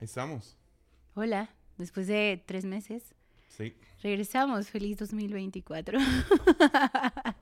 [0.00, 0.56] Estamos.
[1.14, 3.14] Hola, después de tres meses,
[3.48, 3.74] Sí.
[4.02, 4.68] regresamos.
[4.70, 5.98] Feliz 2024.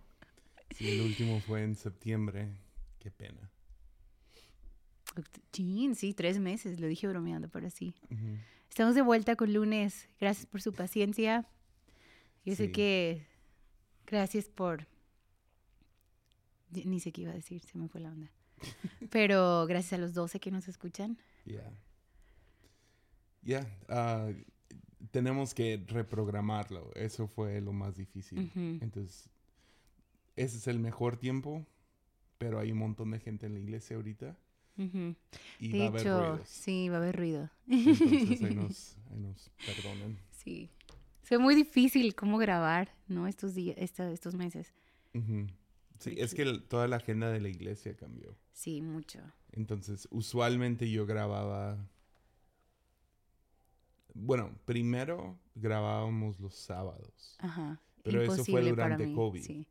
[0.77, 2.51] Sí, el último fue en septiembre.
[3.01, 3.51] Qué pena.
[5.51, 7.97] Chin, sí, tres meses, lo dije bromeando, pero sí.
[8.69, 10.09] Estamos de vuelta con lunes.
[10.21, 11.49] Gracias por su paciencia.
[12.45, 12.73] Yo sé Sí.
[12.73, 13.27] que.
[14.07, 14.87] Gracias por.
[16.71, 18.31] Ni sé qué iba a decir, se me fue la onda.
[19.11, 21.19] Pero gracias a los 12 que nos escuchan.
[23.43, 23.61] Ya.
[23.61, 23.79] Ya.
[23.89, 24.31] ah,
[25.11, 26.91] tenemos que reprogramarlo.
[26.95, 28.51] Eso fue lo más difícil.
[28.83, 29.31] Entonces,
[30.37, 31.65] ese es el mejor tiempo,
[32.39, 34.37] pero hay un montón de gente en la iglesia ahorita
[35.59, 36.49] y De va a haber hecho, ruidos.
[36.49, 37.51] sí, va a haber ruido.
[37.69, 40.19] Entonces, ahí nos, ahí nos perdonen.
[40.31, 40.71] Sí.
[41.23, 43.27] Fue muy difícil cómo grabar, ¿no?
[43.27, 44.73] Estos días, esta- estos meses.
[45.99, 48.37] Sí, es que el- toda la agenda de la iglesia cambió.
[48.53, 49.19] Sí, mucho.
[49.53, 51.77] Entonces, usualmente yo grababa.
[54.21, 57.37] Bueno, primero grabábamos los sábados.
[57.39, 57.81] Ajá.
[58.03, 59.43] Pero eso fue Imposible durante mí, COVID.
[59.43, 59.67] Sí.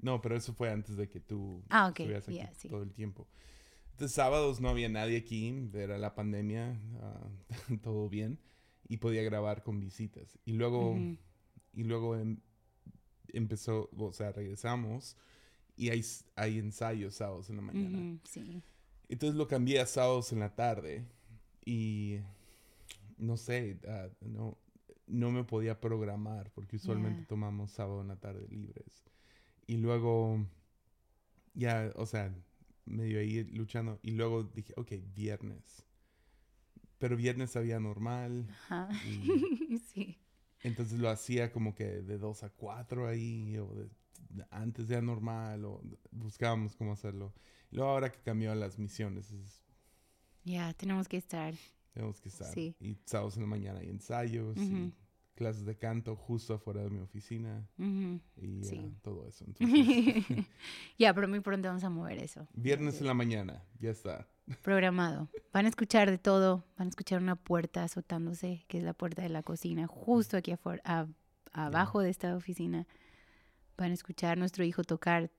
[0.00, 2.68] No, pero eso fue antes de que tú Ah, ok, estuvieras aquí ya, sí.
[2.68, 3.26] todo el tiempo.
[3.92, 7.28] Entonces, sábados no había nadie aquí, era la pandemia, ah,
[7.82, 8.38] todo bien,
[8.88, 10.38] y podía grabar con visitas.
[10.44, 11.16] Y luego, Ujú.
[11.72, 12.38] y luego em-
[13.32, 15.16] empezó, o sea, regresamos
[15.76, 16.04] y hay,
[16.36, 17.98] hay ensayos sábados en la mañana.
[17.98, 18.62] Ujú, sí.
[19.08, 21.04] Entonces lo cambié a sábados en la tarde
[21.64, 22.18] y
[23.18, 24.56] no sé, ah, no,
[25.06, 29.04] no me podía programar porque usualmente tomamos sábado en la tarde libres.
[29.66, 30.46] Y luego,
[31.54, 32.34] ya, o sea,
[32.84, 33.98] medio ahí luchando.
[34.02, 35.84] Y luego dije, ok, viernes.
[36.98, 38.46] Pero viernes había normal.
[38.50, 38.88] Ajá.
[39.06, 40.18] Y sí.
[40.62, 43.90] entonces lo hacía como que de 2 a 4 ahí, o de-
[44.30, 47.32] de antes de anormal, o buscábamos cómo hacerlo.
[47.70, 49.62] Y luego ahora que cambió las misiones, es-
[50.44, 51.54] Ya, tenemos que estar.
[51.92, 52.52] Tenemos que estar.
[52.52, 52.74] Sí.
[52.80, 54.64] Y sábados en la mañana hay ensayos, Ujú.
[54.76, 54.94] y
[55.34, 58.20] clases de canto justo afuera de mi oficina, Ujú.
[58.36, 58.92] y Sí.
[59.02, 59.44] todo eso.
[60.98, 62.46] Ya, pero muy pronto vamos a mover eso.
[62.54, 64.26] viernes en la mañana, ya está.
[64.62, 65.28] Programado.
[65.52, 66.64] Van a escuchar de todo.
[66.78, 70.52] Van a escuchar una puerta azotándose, que es la puerta de la cocina, justo aquí
[70.52, 71.06] afuera, a-
[71.52, 72.86] abajo de esta oficina.
[73.76, 75.30] Van a escuchar a nuestro hijo tocar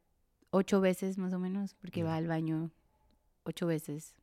[0.52, 2.72] ocho veces más o menos, porque va al baño
[3.44, 4.14] ocho veces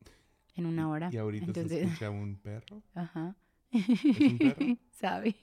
[0.56, 1.10] en una hora.
[1.12, 2.82] Y ahorita se Entonces, escucha un perro.
[2.94, 3.36] ajá.
[3.70, 4.76] ¿Es un perro?
[4.92, 5.36] Sabe.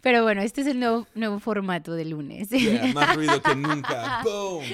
[0.00, 2.50] Pero bueno, este es el nuevo, nuevo formato de lunes.
[2.50, 4.22] Yeah, más ruido que nunca.
[4.24, 4.64] ¡Boom!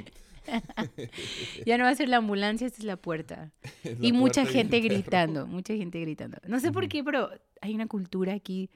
[1.66, 3.52] ya no va a ser la ambulancia, esta es la puerta.
[3.84, 6.38] Es la Y mucha puerta gente gritando, mucha gente gritando.
[6.46, 7.30] No sé por qué, pero
[7.60, 8.70] hay una cultura aquí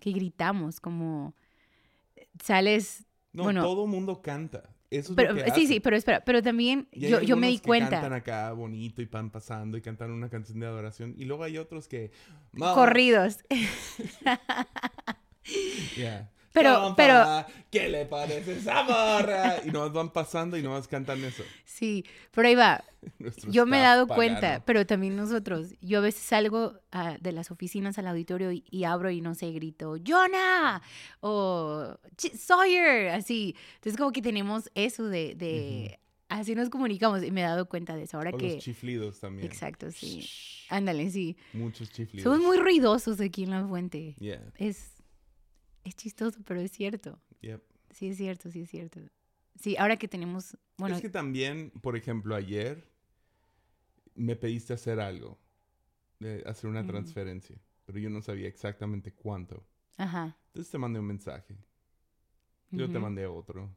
[0.00, 1.34] que gritamos, como
[2.42, 3.62] sales, No, Bueno.
[3.62, 4.71] todo mundo canta.
[4.92, 5.82] Eso es pero lo que sí, sí, hacen.
[5.82, 9.30] pero espera, pero también yo, yo me di que cantan cuenta, acá bonito y van
[9.30, 11.14] pasando y cantan una canción de adoración.
[11.16, 12.10] Y luego hay otros que...
[12.52, 13.38] "Ma, corridos.
[15.96, 19.56] yeah, Pero- "Compa, ¿Qué le parece esa morra?
[19.64, 21.42] Y nomás van pasando y nomás cantan eso.
[21.64, 22.84] Sí, pero ahí va.
[23.48, 27.50] Yo me he dado cuenta, pero también nosotros, yo a veces salgo ah, de las
[27.50, 30.82] oficinas al auditorio y, y abro y no sé, grito, Jonah
[31.20, 33.56] o "Ch- Sawyer, así.
[33.76, 35.98] Entonces como que tenemos eso de, de
[36.28, 38.18] así nos comunicamos y me he dado cuenta de eso.
[38.18, 38.54] Ahora O que...
[38.54, 39.46] los chiflidos también.
[39.50, 40.28] Exacto, sí.
[40.68, 41.36] Ándale, sí.
[41.52, 42.24] Muchos chiflidos.
[42.24, 44.14] Somos muy ruidosos aquí en la fuente.
[44.20, 44.91] Yeah, Es,
[45.84, 47.18] es chistoso, pero es cierto.
[47.40, 47.62] yep.
[47.90, 49.00] Sí, es cierto, sí, es cierto.
[49.60, 52.90] Sí, ahora que tenemos, bueno, es que también, por ejemplo, ayer
[54.14, 55.38] me pediste hacer algo,
[56.18, 59.66] de hacer una transferencia, pero yo no sabía exactamente cuánto.
[59.96, 60.36] ajá.
[60.48, 61.56] Entonces te mandé un mensaje.
[62.70, 63.74] Yo te mandé otro.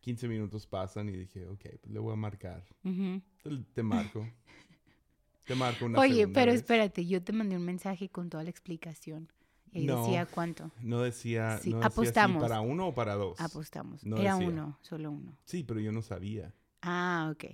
[0.00, 2.64] 15 minutos pasan y dije, ok, pues le voy a marcar.
[2.84, 4.26] Entonces te marco.
[5.46, 6.60] te marco una Oye, pero vez.
[6.60, 9.30] espérate, yo te mandé un mensaje con toda la explicación.
[9.76, 10.02] Y No.
[10.04, 10.70] decía cuánto.
[10.80, 12.42] No decía, Sí, no decía si apostamos.
[12.42, 13.38] para uno o para dos.
[13.40, 14.04] Apostamos.
[14.04, 14.48] No Era decía.
[14.48, 15.36] uno, solo uno.
[15.44, 16.54] Sí, pero yo no sabía.
[16.82, 17.44] Ah, ok.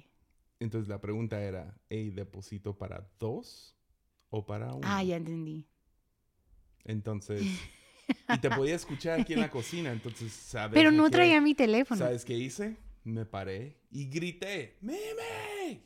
[0.61, 3.77] Entonces la pregunta era, hey, ¿deposito para dos
[4.31, 4.87] o para uno?
[4.89, 5.67] Ah, ya entendí.
[6.85, 7.43] Entonces,
[8.29, 10.75] y te podía escuchar aquí en la cocina, entonces, ¿sabes?
[10.75, 11.11] Pero no qué?
[11.11, 11.99] traía mi teléfono.
[11.99, 12.77] ¿Sabes qué hice?
[13.05, 15.83] Me paré y grité, ¡Meme!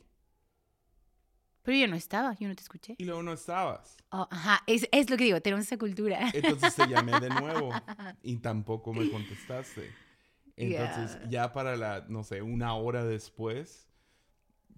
[1.67, 2.95] Pero yo no estaba, yo no te escuché.
[2.97, 3.97] Y luego no estabas.
[4.11, 6.29] Oh, ajá, es, es lo que digo, tenemos esa cultura.
[6.33, 7.71] Entonces te llamé de nuevo
[8.23, 9.91] y tampoco me contestaste.
[10.55, 11.29] Entonces, Ya.
[11.29, 13.89] ya para la, no sé, una hora después,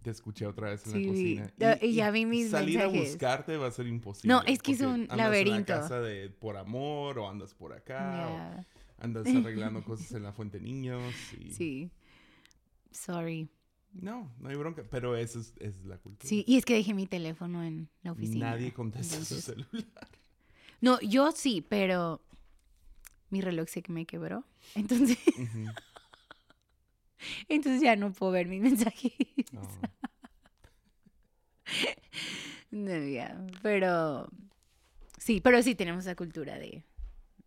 [0.02, 1.54] te escuché otra vez en Sí, la cocina.
[1.80, 3.12] no, y ya vi mis salir a mensajes.
[3.12, 4.34] buscarte va a ser imposible.
[4.34, 5.72] No, es que es un andas laberinto.
[5.74, 10.12] En la casa de por amor o andas por acá o Ya, andas arreglando cosas
[10.14, 11.14] en la fuente niños.
[11.40, 11.92] Y, Sí.
[12.92, 13.48] Sorry.
[13.94, 16.30] No, no hay bronca, pero esa es, la cultura.
[16.30, 18.52] Sí, y es que dejé mi teléfono en la oficina.
[18.52, 20.10] Nadie contesta su celular.
[20.82, 22.22] No, yo sí, pero
[23.30, 24.46] mi reloj se me quebró.
[24.76, 25.18] Entonces,
[27.50, 29.14] entonces ya no puedo ver mis mensajes.
[29.52, 29.62] No.
[32.72, 34.30] No, ya, Pero
[35.18, 36.84] sí, pero sí tenemos esa cultura de,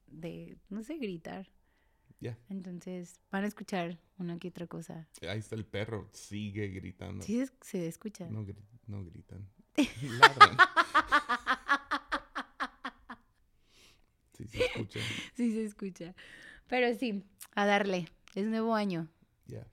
[0.09, 1.49] de no sé, gritar.
[2.49, 5.09] Entonces van a escuchar una que otra cosa.
[5.29, 7.23] Ahí está el perro, sigue gritando.
[7.25, 8.29] Sí se, se escucha.
[8.29, 9.49] No, gri- no gritan.
[10.21, 10.57] Ladran.
[14.37, 15.01] Sí, se escucha.
[15.35, 16.15] Sí se escucha.
[16.69, 17.25] Pero sí,
[17.55, 18.09] a darle.
[18.35, 19.09] Es nuevo año.
[19.47, 19.67] Ya.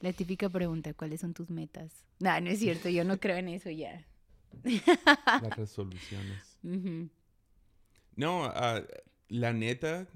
[0.00, 1.92] La típica pregunta, ¿cuáles son tus metas?
[2.18, 4.04] No, no es cierto, yo no creo en eso ya.
[4.62, 6.58] Las resoluciones.
[8.16, 8.82] No, ah,
[9.28, 10.08] la neta,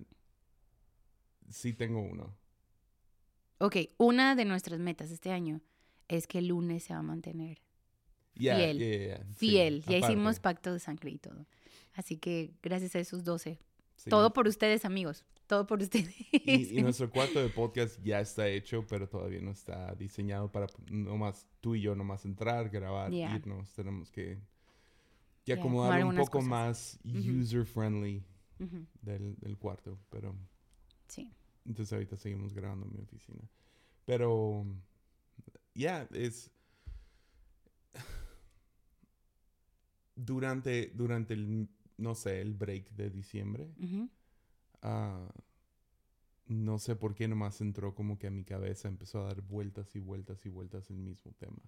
[1.50, 2.35] sí tengo uno.
[3.58, 5.61] Ok, una de nuestras metas este año
[6.08, 7.61] es que el lunes se va a mantener
[8.35, 8.79] Fiel.
[8.79, 9.82] sí, fiel.
[9.82, 11.47] ya aparte, hicimos pacto de sangre y todo.
[11.93, 13.58] Así que gracias a esos 12.
[13.97, 14.11] sí.
[14.11, 15.25] Todo por ustedes, amigos.
[15.47, 16.14] Todo por ustedes.
[16.32, 20.69] Y, y nuestro cuarto de podcast ya está hecho, pero todavía no está diseñado para
[20.88, 23.73] nomás tú y yo nomás entrar, grabar, irnos.
[23.75, 24.38] Tenemos que,
[25.53, 26.49] acomodarlo un poco cosas.
[26.49, 27.41] más Ujú.
[27.41, 28.23] user friendly
[28.61, 30.35] Ujú, del, del cuarto, pero
[31.08, 31.32] Sí.
[31.64, 33.42] Entonces ahorita seguimos grabando en mi oficina.
[34.04, 34.66] Pero
[35.74, 36.50] ya es
[40.16, 41.68] durante durante el
[41.98, 43.74] no sé, el break de diciembre.
[44.80, 45.28] Ah,
[46.46, 49.94] no sé por qué nomás entró como que a mi cabeza empezó a dar vueltas
[49.94, 51.60] y vueltas y vueltas el mismo tema.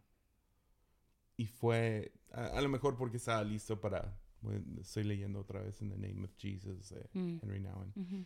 [1.36, 5.80] Y fue, a, a lo mejor porque estaba listo para, bueno, estoy leyendo otra vez
[5.82, 7.38] en The Name of Jesus de Mm.
[7.42, 7.92] Henry Nouwen.
[7.94, 8.24] Ujú.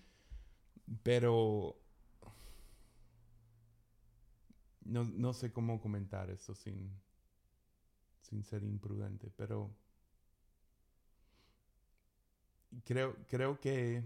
[1.03, 1.77] Pero
[4.83, 6.91] no, no sé cómo comentar esto sin,
[8.21, 9.75] sin ser imprudente, pero
[12.85, 14.05] creo, creo que...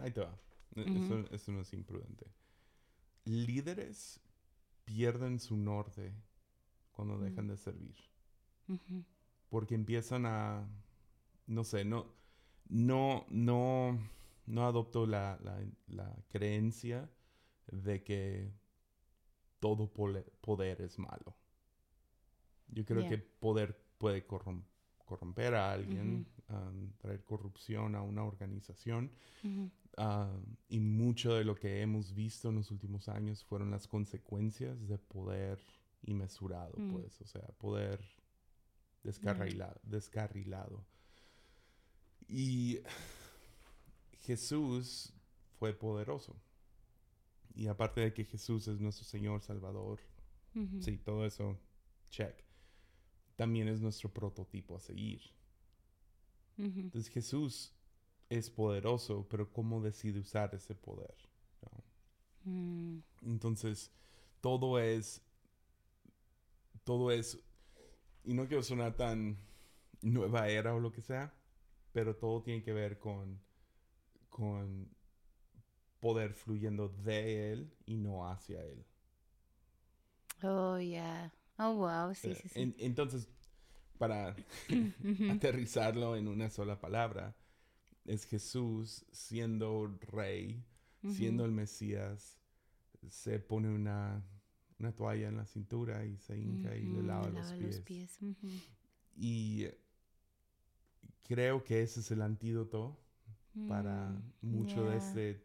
[0.00, 0.38] Ahí te va.
[0.76, 1.04] E-.
[1.04, 2.26] Eso, eso no es imprudente.
[3.24, 4.20] Líderes
[4.84, 6.14] pierden su norte
[6.92, 7.96] cuando dejan de servir
[9.48, 10.68] porque empiezan a,
[11.46, 12.06] no sé, no,
[12.68, 13.98] no, no,
[14.48, 17.08] no adopto la, la, la creencia
[17.70, 18.52] de que
[19.60, 19.88] todo
[20.40, 21.36] poder es malo.
[22.68, 24.64] Yo creo que poder puede corrom-
[25.04, 29.10] corromper a alguien, um, traer corrupción a una organización.
[30.68, 34.96] Y mucho de lo que hemos visto en los últimos años fueron las consecuencias de
[34.98, 35.58] poder
[36.02, 36.92] inmesurado, Mm.
[36.92, 38.00] pues, o sea, poder
[39.02, 40.84] descarrilado, descarrilado.
[42.28, 42.78] Y
[44.28, 45.14] Jesús
[45.58, 46.36] fue poderoso.
[47.54, 50.00] Y aparte de que Jesús es nuestro Señor Salvador,
[50.80, 51.58] sí, todo eso,
[52.10, 52.44] check.
[53.36, 55.22] También es nuestro prototipo a seguir.
[56.58, 57.72] Entonces Jesús
[58.28, 61.16] es poderoso, pero ¿cómo decide usar ese poder?
[61.62, 62.52] ¿no?
[62.52, 63.02] Mm.
[63.22, 63.90] Entonces,
[64.42, 65.22] todo es,
[66.84, 67.42] todo es,
[68.24, 69.38] y no quiero sonar tan
[70.02, 71.32] nueva era o lo que sea,
[71.92, 73.47] pero todo tiene que ver con,
[74.38, 74.88] con
[76.00, 78.84] poder fluyendo de él y no hacia él.
[80.42, 81.30] Oh, yeah.
[81.58, 82.12] Oh, wow.
[82.12, 82.62] Sí, Eh, sí, sí.
[82.62, 83.28] en- entonces,
[83.98, 84.36] para
[85.28, 87.36] aterrizarlo en una sola palabra,
[88.06, 90.64] es Jesús siendo rey,
[91.06, 92.38] siendo el Mesías,
[93.08, 94.24] se pone una,
[94.78, 98.18] una toalla en la cintura y se hinca y le lava, le los, pies.
[99.16, 99.66] Y
[101.24, 102.98] creo que ese es el antídoto
[103.68, 105.44] para Mm, mucho de este,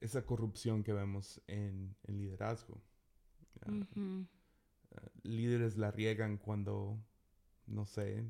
[0.00, 2.80] esa corrupción que vemos en el liderazgo.
[3.64, 3.70] Ah,
[5.22, 6.98] líderes la riegan cuando,
[7.66, 8.24] no sé,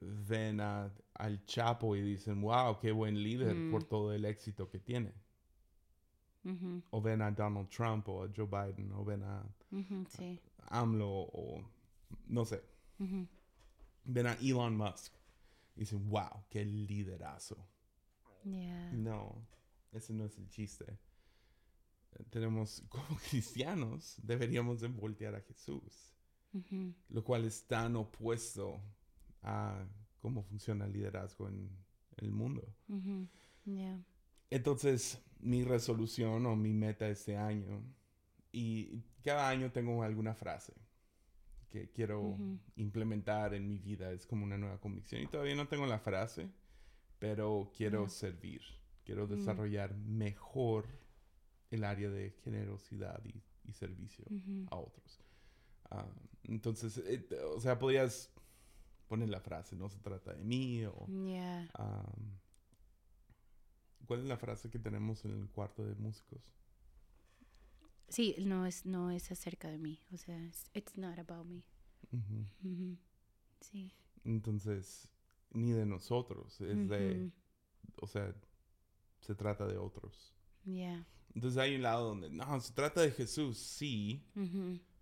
[0.00, 3.70] ven a- al Chapo y dicen, wow, qué buen líder Mm.
[3.70, 5.12] por todo el éxito que tiene.
[6.90, 9.44] O ven a Donald Trump o a Joe Biden o ven a
[10.08, 10.40] Sí.
[10.70, 11.62] AMLO o
[12.28, 12.62] no sé,
[14.04, 15.12] ven a Elon Musk
[15.76, 17.66] y dicen, wow, qué liderazo.
[18.44, 18.92] Yeah.
[18.92, 19.46] No,
[19.92, 20.98] ese no es el chiste.
[22.30, 26.14] Tenemos, como cristianos, deberíamos de voltear a Jesús,
[27.08, 28.82] lo cual es tan opuesto
[29.42, 29.86] a
[30.18, 31.70] cómo funciona el liderazgo en
[32.16, 32.74] el mundo.
[33.64, 34.04] Yeah.
[34.50, 37.82] Entonces, mi resolución o mi meta este año,
[38.52, 40.74] y cada año tengo alguna frase
[41.70, 42.58] que quiero Ujú.
[42.76, 45.22] implementar en mi vida, es como una nueva convicción.
[45.22, 46.50] Y todavía no tengo la frase,
[47.18, 48.10] pero quiero Ya.
[48.10, 48.62] servir,
[49.04, 50.86] quiero desarrollar mejor
[51.70, 54.24] el área de generosidad y, y servicio
[54.70, 55.20] a otros.
[55.90, 56.06] Ah,
[56.44, 58.30] entonces, eh, o sea, podías
[59.08, 61.06] poner la frase, no se trata de mí o...
[61.06, 61.68] Yeah.
[61.74, 62.12] ah,
[64.06, 66.40] ¿Cuál es la frase que tenemos en el cuarto de músicos?
[68.10, 70.00] Sí, no es, no es acerca de mí.
[70.12, 71.62] O sea, it's, it's not about me.
[73.60, 73.92] Sí.
[74.24, 75.08] Entonces,
[75.52, 77.30] ni de nosotros, es de,
[77.96, 78.34] o sea,
[79.20, 80.34] se trata de otros.
[80.64, 81.06] Yeah.
[81.34, 84.24] Entonces hay un lado donde, no, se trata de Jesús, sí,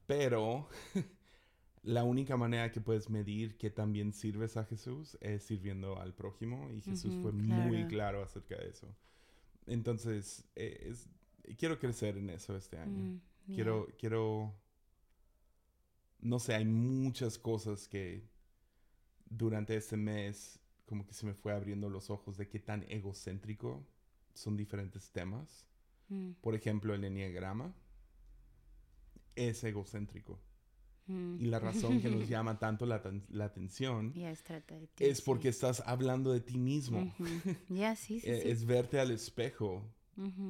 [0.06, 0.68] pero
[1.82, 6.70] la única manera que puedes medir que también sirves a Jesús es sirviendo al prójimo
[6.70, 8.22] y Jesús fue muy claro.
[8.22, 8.94] acerca de eso.
[9.66, 11.08] Entonces, eh, es-
[11.56, 13.02] quiero crecer en eso este año.
[13.02, 13.54] Mm, yeah.
[13.54, 14.54] Quiero, quiero,
[16.20, 18.28] no sé, hay muchas cosas que
[19.30, 23.86] durante este mes como que se me fue abriendo los ojos de qué tan egocéntrico
[24.34, 25.66] son diferentes temas.
[26.08, 27.74] Mm, Por ejemplo, el enneagrama
[29.36, 30.40] es egocéntrico.
[31.06, 31.36] mm.
[31.40, 35.04] Y la razón que nos llama tanto la, la atención Ya, es trata de ti,
[35.04, 35.22] es sí.
[35.26, 37.02] porque estás hablando de ti mismo.
[37.02, 37.26] Ujú.
[37.68, 38.48] Ya, sí, sí, Eh, sí.
[38.50, 39.84] Es verte al espejo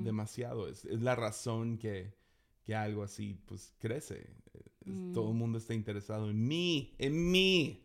[0.02, 0.68] Demasiado.
[0.68, 2.14] Es, es la razón que,
[2.64, 4.30] que algo así pues crece.
[4.54, 5.12] Es- Mm.
[5.12, 7.82] Todo el mundo está interesado en mí, en mí.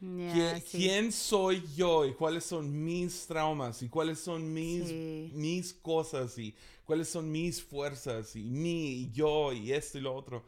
[0.00, 0.78] Ya, ¿Qui- sí.
[0.78, 5.30] ¿Quién soy yo y cuáles son mis traumas y cuáles son mis, Sí.
[5.34, 10.14] mis cosas y cuáles son mis fuerzas y mí y yo y esto y lo
[10.14, 10.44] otro?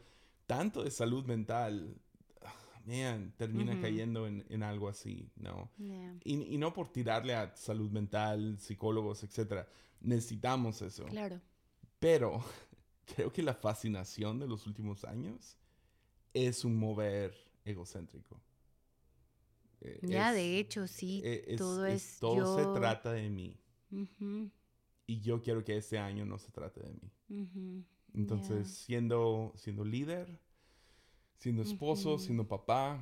[0.47, 1.95] Tanto de salud mental,
[2.89, 5.69] man, termina cayendo en, en algo así, ¿no?
[5.77, 9.67] Ya, Y, y no por tirarle a salud mental, psicólogos, etcétera.
[10.01, 11.05] Necesitamos eso.
[11.05, 11.39] Claro.
[11.99, 12.43] Pero
[13.15, 15.57] creo que la fascinación de los últimos años
[16.33, 17.33] es un mover
[17.65, 18.41] egocéntrico.
[19.81, 21.21] Eh, Ya, es- de hecho, sí.
[21.23, 22.55] eh, es- todo es- es todo yo.
[22.73, 23.57] se trata de mí.
[23.91, 24.51] Ujú,
[25.07, 27.11] Y yo quiero que este año no se trate de mí.
[28.13, 29.53] Entonces, siendo
[29.85, 30.39] líder,
[31.39, 32.19] siendo esposo, Ujú.
[32.23, 33.01] siendo papá,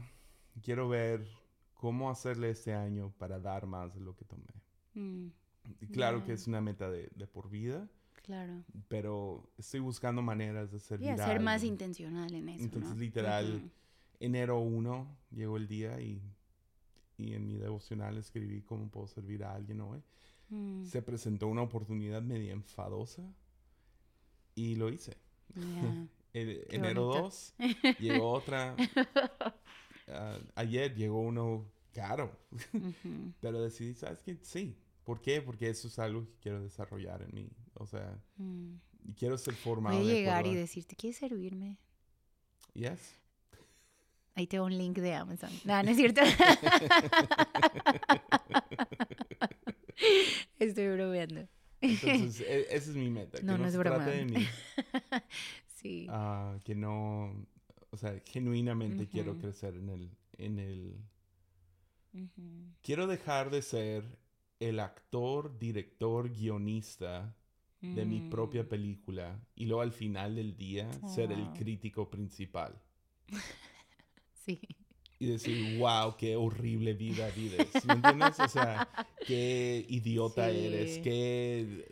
[0.62, 1.28] quiero ver
[1.74, 4.54] cómo hacerle este año para dar más de lo que tomé.
[4.94, 5.28] Mm,
[5.82, 7.88] Y claro que es una meta de, de por vida,
[8.24, 8.64] claro.
[8.88, 12.64] pero estoy buscando maneras de Y servir a ser más intencional en eso.
[12.64, 13.00] Entonces, ¿no?
[13.00, 13.72] literal,
[14.20, 16.22] enero 1 llegó el día y,
[17.18, 20.02] y en mi devocional escribí cómo puedo servir a alguien hoy.
[20.50, 23.24] Mm, Se presentó una oportunidad media enfadosa
[24.56, 25.18] y lo hice.
[25.56, 26.08] ya.
[26.34, 27.24] Qué enero bonito.
[27.24, 27.54] 2
[28.00, 28.76] llegó otra.
[30.08, 32.32] ah, ayer llegó uno caro,
[32.74, 34.38] Ujú, pero decidí, ¿sabes qué?
[34.42, 34.76] Sí.
[35.04, 35.42] ¿Por qué?
[35.42, 37.50] Porque eso es algo que quiero desarrollar en mí.
[37.76, 38.74] O sea, mm.
[39.06, 39.98] y quiero ser formado.
[39.98, 41.78] Voy a de llegar y acuerdo a- decirte, ¿quieres servirme?
[42.74, 43.16] Yes.
[44.36, 45.50] Ahí te doy un link de Amazon.
[45.66, 46.22] No, no es cierto.
[50.60, 51.48] Estoy bromeando.
[51.82, 53.40] Entonces, e- esa es mi meta.
[53.42, 54.06] No, que no, no es broma.
[54.06, 54.48] de mí.
[55.82, 56.08] Sí.
[56.08, 57.48] ah, que no,
[57.92, 60.96] o sea, genuinamente quiero crecer en el, en el,
[62.82, 64.18] quiero dejar de ser
[64.60, 67.36] el actor, director, guionista
[67.92, 68.30] de mi Mm.
[68.30, 71.54] propia película y luego al final del día ser el Oh.
[71.54, 72.82] crítico principal
[74.34, 74.60] Sí.
[75.20, 77.84] Y decir, wow, qué horrible vida vives.
[77.86, 78.40] ¿Me entiendes?
[78.40, 78.88] O sea,
[79.26, 80.58] qué idiota Sí.
[80.66, 81.86] eres, qué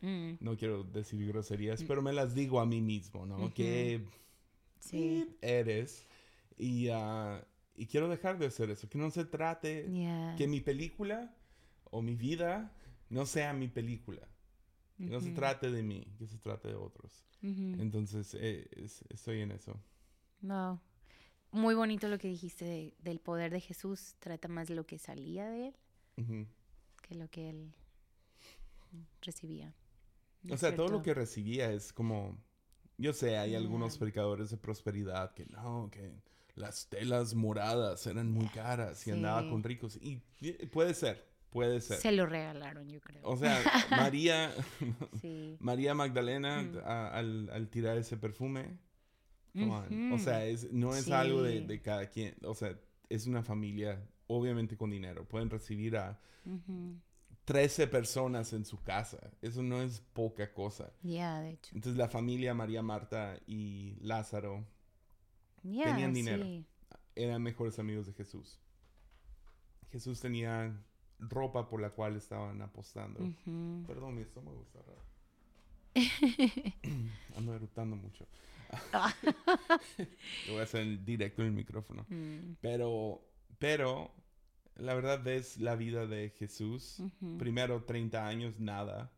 [0.00, 3.54] Mm, no quiero decir groserías, pero me las digo a mí mismo, ¿no?
[3.54, 4.04] Que
[4.80, 5.28] Sí.
[5.40, 6.04] eres.
[6.58, 7.46] Y, ah,
[7.76, 8.88] y quiero dejar de hacer eso.
[8.88, 9.86] Que no se trate
[10.36, 11.32] que mi película
[11.92, 12.74] o mi vida
[13.10, 14.26] no sea mi película.
[14.98, 17.24] Que no se trate de mí, que se trate de otros.
[17.40, 19.80] Entonces, eh, es- estoy en eso.
[20.40, 20.80] Wow.
[21.52, 24.14] Muy bonito lo que dijiste de- del poder de Jesús.
[24.18, 26.46] Trata más lo que salía de él
[27.02, 27.72] que lo que él
[29.22, 29.72] recibía.
[30.42, 32.36] ¿No O sea, todo lo que recibía es como...
[32.98, 36.12] Yo sé, hay algunos predicadores de prosperidad que no, que
[36.54, 39.96] las telas moradas eran muy caras y andaba con ricos.
[39.96, 41.98] Y y puede ser, puede ser.
[41.98, 43.20] Se lo regalaron, yo creo.
[43.24, 43.58] O sea,
[43.90, 44.52] María,
[45.22, 45.56] sí.
[45.60, 46.78] María Magdalena Mm.
[46.84, 48.76] a- al, al tirar ese perfume,
[49.52, 50.12] come on.
[50.12, 52.34] o sea, es, no es algo de, cada quien.
[52.44, 52.78] O sea,
[53.08, 55.26] es una familia, obviamente con dinero.
[55.26, 56.96] Pueden recibir a Ujú.
[57.44, 59.18] 13 personas en su casa.
[59.42, 60.92] Eso no es poca cosa.
[61.02, 61.74] Ya, de hecho.
[61.74, 64.64] Entonces la familia María Marta y Lázaro
[65.62, 66.42] Tenían dinero.
[66.44, 66.64] sí.
[67.14, 68.58] eran mejores amigos de Jesús.
[69.90, 70.74] Jesús tenía
[71.18, 73.20] ropa por la cual estaban apostando.
[73.86, 75.02] Perdón, mi estómago está raro.
[77.36, 78.26] Ando mucho.
[80.46, 82.06] Lo voy a hacer directo en el micrófono.
[82.08, 83.22] Mm, Pero,
[83.58, 84.10] pero,
[84.76, 87.02] la verdad ves la vida de Jesús.
[87.38, 89.12] Primero 30 años, nada.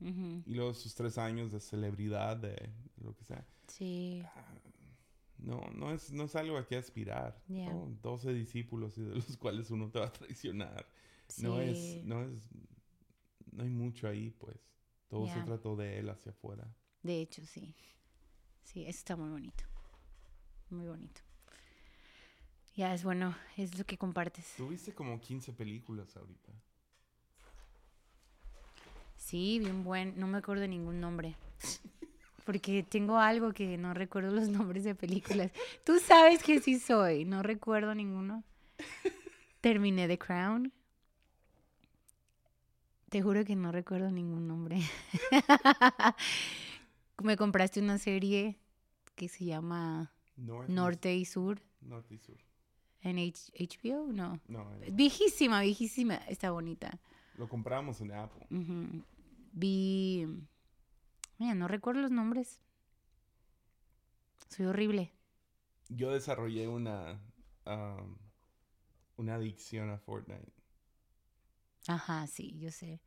[0.00, 2.70] Y luego sus tres años de celebridad, de
[3.02, 3.46] lo que sea.
[3.66, 4.22] Sí.
[5.38, 7.42] No, no es, no es algo a que aspirar.
[7.48, 7.96] ¿no?
[8.02, 10.86] 12 discípulos y de los cuales uno te va a traicionar.
[11.40, 12.48] No es, no es,
[13.52, 14.56] no hay mucho ahí, pues.
[15.08, 16.66] Todo se trató de él hacia afuera.
[17.02, 17.74] De hecho, sí.
[18.66, 19.64] Sí, eso está muy bonito.
[20.70, 21.20] Muy bonito.
[22.74, 24.54] Ya es bueno, es lo que compartes.
[24.56, 26.52] Tuviste como 15 películas ahorita.
[29.16, 30.18] Sí, bien buen.
[30.18, 31.36] No me acuerdo de ningún nombre.
[32.44, 35.52] Porque tengo algo que no recuerdo los nombres de películas.
[35.84, 37.24] Tú sabes que sí soy.
[37.24, 38.42] No recuerdo ninguno.
[39.60, 40.72] Terminé The Crown.
[43.08, 44.80] Te juro que no recuerdo ningún nombre.
[47.22, 48.58] Me compraste una serie
[49.14, 52.36] que se llama North Norte y Sur Norte y sur.
[53.02, 54.12] en H- HBO.
[54.12, 54.40] No.
[54.48, 56.16] No, Viejísima, viejísima.
[56.28, 56.98] Está bonita.
[57.38, 58.46] lo compramos en Apple.
[59.52, 60.26] Vi.
[61.38, 62.60] Mira, no recuerdo los nombres.
[64.48, 65.12] Soy horrible.
[65.88, 67.20] Yo desarrollé una,
[67.66, 68.16] um,
[69.16, 70.52] una adicción a Fortnite.
[71.88, 73.00] Ajá, sí, yo sé.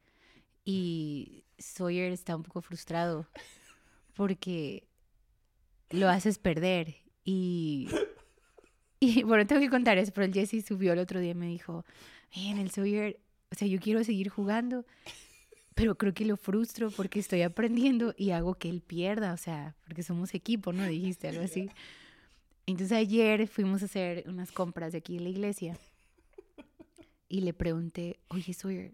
[0.63, 3.27] Y Sawyer está un poco frustrado
[4.13, 4.87] porque
[5.89, 6.95] lo haces perder.
[7.23, 7.89] Y,
[8.99, 11.47] y bueno, tengo que contar eso, pero el Jesse subió el otro día y me
[11.47, 11.85] dijo,
[12.33, 13.19] bien, el Sawyer,
[13.51, 14.85] o sea, yo quiero seguir jugando,
[15.75, 19.75] pero creo que lo frustro porque estoy aprendiendo y hago que él pierda, o sea,
[19.85, 20.85] porque somos equipo, ¿no?
[20.85, 21.69] Dijiste algo así.
[22.65, 25.77] Entonces ayer fuimos a hacer unas compras aquí en la iglesia
[27.27, 28.93] y le pregunté, oye, Sawyer,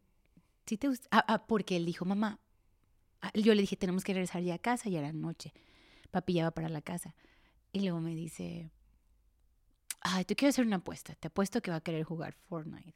[0.65, 1.07] ¿sí te gusta?
[1.11, 2.39] Ah, ah, porque él dijo, mamá,
[3.33, 5.53] yo le dije, tenemos que regresar ya a casa, ya era noche.
[6.11, 7.15] Papi ya va para la casa.
[7.71, 8.71] Y luego me dice,
[10.01, 12.93] ay, te quiero hacer una apuesta, te apuesto que va a querer jugar Fortnite.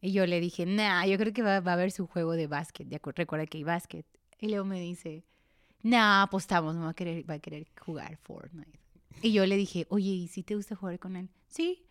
[0.00, 2.48] Y yo le dije, nah, yo creo que va, va a ver su juego de
[2.48, 4.06] básquet, recuerda que hay básquet.
[4.40, 5.24] Y luego me dice,
[5.82, 8.80] nah, apostamos, no va a querer, va a querer jugar Fortnite.
[9.20, 11.28] Y yo le dije, oye, ¿y si te gusta jugar con él?
[11.48, 11.84] Sí.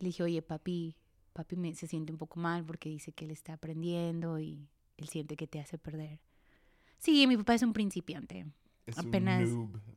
[0.00, 0.96] Le dije, oye, papi,
[1.32, 5.08] papi me, se siente un poco mal porque dice que él está aprendiendo y él
[5.08, 6.20] siente que te hace perder.
[6.98, 8.46] Sí, mi papá es un principiante.
[8.86, 9.80] Es Apenas- un noob,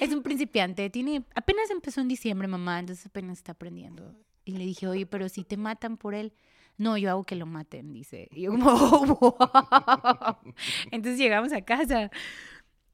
[0.00, 0.90] es- un principiante.
[0.90, 4.14] Tiene, apenas empezó en diciembre, mamá, entonces apenas está aprendiendo.
[4.44, 6.32] Y le dije, oye, pero si te matan por él.
[6.78, 8.28] No, yo hago que lo maten, dice.
[8.32, 9.04] Y yo como, "Oh,
[10.44, 10.54] wow".
[10.90, 12.10] Entonces llegamos a casa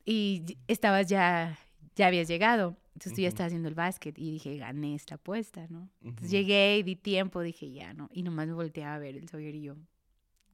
[0.04, 1.56] y estabas ya,
[1.94, 2.76] ya habías llegado.
[2.94, 5.88] Entonces tú ya estabas haciendo el básquet y dije, gané esta apuesta, ¿no?
[6.02, 8.08] Entonces llegué y di tiempo, dije, ya, ¿no?
[8.12, 9.76] Y nomás me volteaba a ver el Sawyer y yo,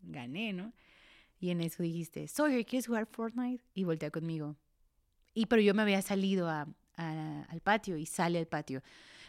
[0.02, 0.72] gané, ¿no?
[1.40, 3.64] Y en eso dijiste, Sawyer, ¿quieres jugar Fortnite?
[3.74, 4.56] Y voltea conmigo.
[5.34, 8.82] Y pero yo me había salido a- a- al patio y sale al patio.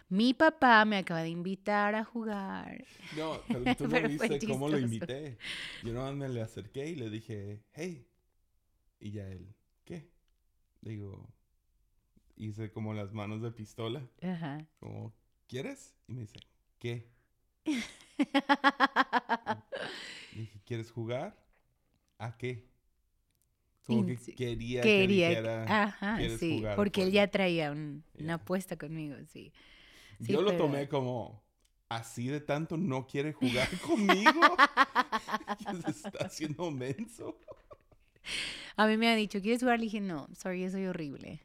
[0.10, 2.86] Mi papá me acaba de invitar a jugar.
[3.18, 5.38] No, pero tú no Pero viste cómo lo invité.
[5.82, 8.06] Yo nomás me le acerqué y le dije, hey.
[9.00, 9.54] Y ya él,
[9.86, 10.10] ¿qué?
[10.82, 11.28] Digo,
[12.38, 14.08] hice como las manos de pistola.
[14.22, 14.66] Ajá.
[14.80, 15.14] Como,
[15.48, 15.96] ¿quieres?
[16.08, 16.40] Y me dice,
[16.80, 17.08] ¿qué?
[20.34, 21.38] Dije, ¿quieres jugar?
[22.20, 22.70] ¿A qué?
[23.86, 27.12] Como que quería, Quería, que dijera, ajá, "¿Quieres sí, jugar porque él Fortnite?".
[27.12, 29.54] ya traía un- una apuesta conmigo, sí.
[30.20, 31.44] sí, Yo lo tomé como,
[31.90, 34.70] así de tanto no quiere jugar conmigo.
[35.70, 37.40] Se está haciendo menso.
[38.76, 39.80] A mí me ha dicho, ¿quieres jugar?
[39.80, 41.42] Le dije, no, sorry, yo soy horrible.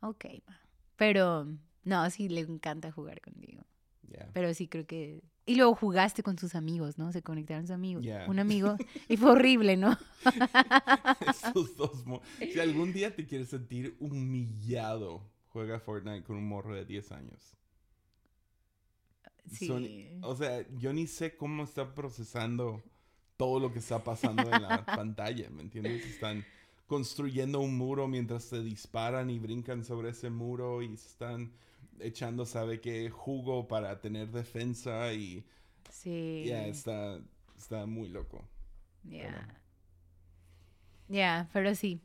[0.00, 0.60] Ok, ma.
[0.96, 1.46] Pero,
[1.84, 3.64] no, sí, le encanta jugar contigo.
[4.10, 4.26] Ya.
[4.32, 5.22] Pero sí creo que...
[5.48, 7.12] Y luego jugaste con sus amigos, ¿no?
[7.12, 8.04] Se conectaron sus amigos.
[8.26, 8.76] Un amigo.
[9.08, 9.96] Y fue horrible, ¿no?
[11.30, 12.04] Esos dos
[12.40, 17.56] Si algún día te quieres sentir humillado, juega Fortnite con un morro de 10 años.
[19.50, 19.68] Sí.
[19.68, 19.86] Son-
[20.22, 22.82] o sea, yo ni sé cómo está procesando
[23.36, 26.04] todo lo que está pasando en la pantalla, ¿me entiendes?
[26.06, 26.44] Están
[26.86, 31.52] construyendo un muro mientras se disparan y brincan sobre ese muro y se están
[32.00, 33.10] echando, ¿sabe qué?
[33.10, 35.44] Jugo para tener defensa y
[35.90, 36.44] Sí.
[36.46, 37.20] ya está,
[37.56, 38.48] está muy loco.
[39.04, 39.62] Ya.
[41.08, 42.00] Ya, pero sí.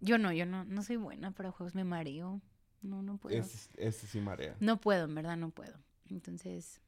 [0.00, 2.40] Yo no, yo no, no soy buena para juegos, me mareo.
[2.82, 3.36] No, no puedo.
[3.38, 4.56] Es, ese sí marea.
[4.60, 5.78] No puedo, en verdad no puedo.
[6.10, 6.80] Entonces,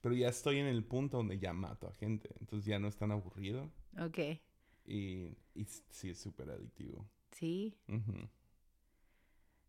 [0.00, 2.96] Pero ya estoy en el punto donde ya mato a gente, entonces ya no es
[2.96, 4.18] tan aburrido ok.
[4.86, 7.06] y, y sí es súper adictivo.
[7.32, 7.74] Sí.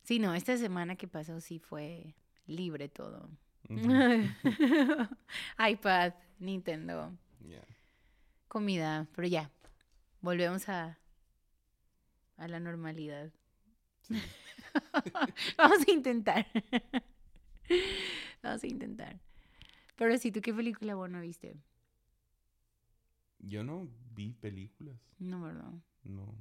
[0.05, 2.13] Sí, no, esta semana que pasó sí fue
[2.45, 3.27] libre todo.
[5.57, 7.17] IPad, Nintendo,
[8.47, 9.51] comida, pero ya.
[10.21, 10.99] Volvemos a,
[12.37, 13.31] a la normalidad.
[14.01, 14.21] Sí.
[15.57, 16.45] Vamos a intentar.
[18.43, 19.19] Vamos a intentar.
[19.95, 21.57] Pero sí, ¿tú qué película buena viste?
[23.39, 24.95] Yo no vi películas.
[25.17, 25.73] No, ¿verdad?
[26.03, 26.33] No.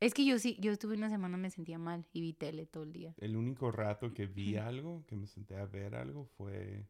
[0.00, 2.84] Es que yo sí, yo estuve una semana me sentía mal y vi tele todo
[2.84, 3.14] el día.
[3.18, 6.86] El único rato que vi algo, que me senté a ver algo, fue.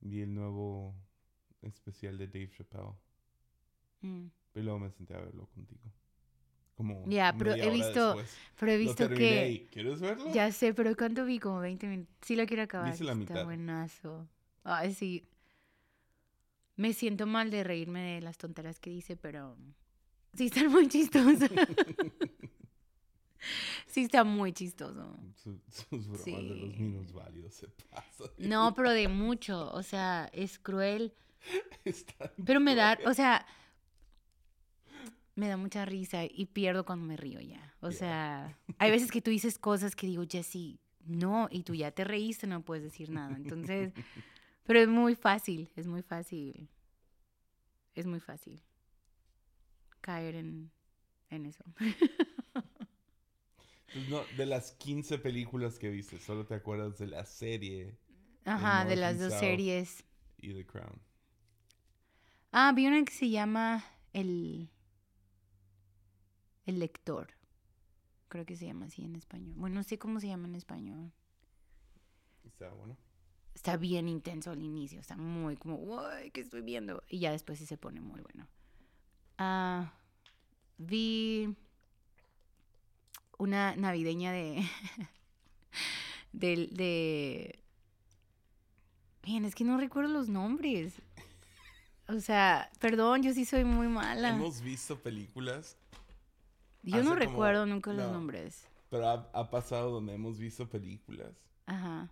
[0.00, 0.94] Vi el nuevo
[1.60, 2.94] especial de Dave Chappelle.
[4.00, 4.26] Mm.
[4.54, 5.80] Y luego me senté a verlo contigo.
[6.74, 7.04] Como.
[7.08, 8.36] Ya, pero media he visto- después.
[8.58, 9.50] Pero he visto que...
[9.50, 10.32] y, ¿Quieres verlo?
[10.32, 11.38] Ya sé, pero ¿cuánto vi?
[11.38, 12.14] Como 20 minutos.
[12.22, 12.88] Sí lo quiero acabar.
[12.88, 13.44] Viste la Está mitad.
[13.44, 14.26] buenazo.
[14.64, 15.28] Ay, sí.
[16.76, 19.56] Me siento mal de reírme de las tonteras que dice, pero
[20.34, 21.50] sí están muy chistosas.
[23.86, 25.16] sí está muy chistoso.
[25.34, 28.28] Su- sus bromas de los minusválidos se pasan.
[28.38, 29.70] No, pero de mucho.
[29.72, 31.12] O sea, es cruel.
[32.44, 33.44] Pero me da, o sea,
[35.34, 37.74] me da mucha risa y pierdo cuando me río ya.
[37.80, 41.90] O sea, hay veces que tú dices cosas que digo, Jessy, no, y tú ya
[41.90, 43.34] te reíste, no puedes decir nada.
[43.36, 43.92] Entonces,
[44.64, 46.68] pero es muy fácil, es muy fácil.
[47.94, 48.62] Es muy fácil
[50.02, 50.70] caer en,
[51.30, 51.64] en eso.
[53.92, 57.98] Pues no, de las 15 películas que viste, solo te acuerdas de la serie
[58.44, 59.40] Ajá, de las dos South.
[59.40, 60.04] series.
[60.38, 61.00] y The Crown.
[62.52, 64.70] Ah, vi una que se llama El,
[66.66, 67.28] El Lector.
[68.28, 69.54] Creo que se llama así en español.
[69.56, 71.12] Bueno, no sé cómo se llama en español.
[72.44, 72.96] Está bueno.
[73.54, 75.00] Está bien intenso al inicio.
[75.00, 77.02] Está muy como, uy, ¿qué estoy viendo?
[77.08, 78.48] Y ya después sí se pone muy bueno.
[79.38, 79.92] Ah,
[80.78, 81.54] vi
[83.38, 84.64] una navideña de...
[89.22, 90.94] Bien, es que no recuerdo los nombres.
[92.08, 94.30] O sea, perdón, yo sí soy muy mala.
[94.30, 95.76] Hemos visto películas,
[96.82, 98.12] Yo no como- recuerdo nunca los no.
[98.12, 98.66] nombres.
[98.90, 101.32] pero ha, ha pasado donde hemos visto películas
[101.66, 102.10] Ajá.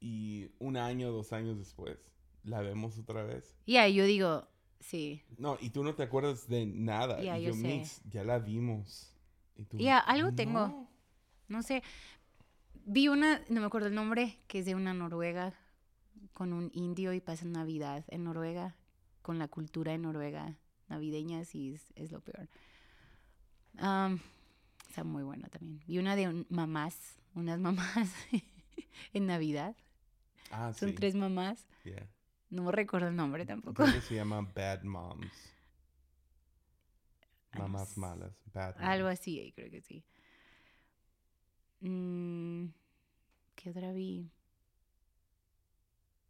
[0.00, 1.98] y un año, dos años después
[2.44, 3.54] la vemos otra vez.
[3.66, 4.46] Y ahí yo digo,
[4.82, 5.22] sí.
[5.38, 7.22] No, y tú no te acuerdas de nada.
[7.22, 7.58] Y yo yo, sé.
[7.60, 9.14] Mix, ya la vimos.
[9.56, 10.88] Y tú, Ya, algo tengo.
[11.48, 11.62] "No".
[11.62, 11.82] Sé.
[12.84, 15.54] Vi una, no me acuerdo el nombre, que es de una noruega
[16.32, 18.74] con un indio y pasan Navidad en Noruega,
[19.22, 20.56] con la cultura en Noruega
[20.88, 22.48] navideña, sí es, es lo peor.
[23.78, 24.20] Am,
[24.88, 25.80] está muy buena también.
[25.86, 26.96] Vi una de un- mamás,
[27.34, 28.10] unas mamás
[29.12, 29.76] en Navidad.
[30.50, 30.94] Ah, Son sí.
[30.94, 31.66] tres mamás.
[31.84, 32.06] yeah.
[32.52, 33.82] No recuerdo el nombre tampoco.
[33.82, 35.32] Creo que se llama Bad Moms.
[37.58, 38.32] Mamás malas.
[38.52, 38.86] Bad Moms.
[38.88, 40.04] Algo así, eh, creo que sí.
[41.80, 42.66] Mm,
[43.54, 44.30] ¿Qué otra vi?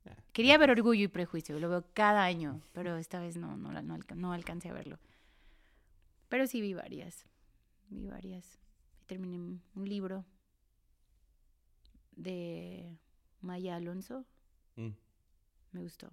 [0.06, 3.70] Ah, Quería ver Orgullo y Prejuicio, lo veo cada año, pero esta vez no, no,
[3.82, 4.98] no, alca- no alcancé a verlo.
[6.28, 7.26] Pero sí vi varias,
[7.88, 8.58] vi varias.
[9.06, 10.24] Terminé un un libro
[12.12, 12.96] de
[13.40, 14.24] Maya Alonso,
[14.76, 14.90] Mm,
[15.72, 16.10] me gustó,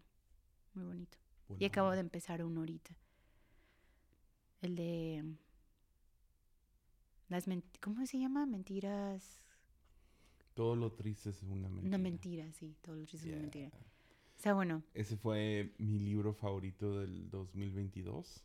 [0.73, 1.17] muy bonito.
[1.57, 2.95] Y acabo de empezar uno ahorita.
[4.61, 5.23] El de...
[7.27, 7.45] Las
[7.81, 8.45] ¿Cómo se llama?
[8.45, 9.41] Mentiras...
[10.53, 11.87] Todo lo triste es una mentira.
[11.87, 13.71] Una mentira, sí, todo lo triste es una mentira.
[14.35, 18.43] Está bueno, Ese fue mi libro favorito del 2022.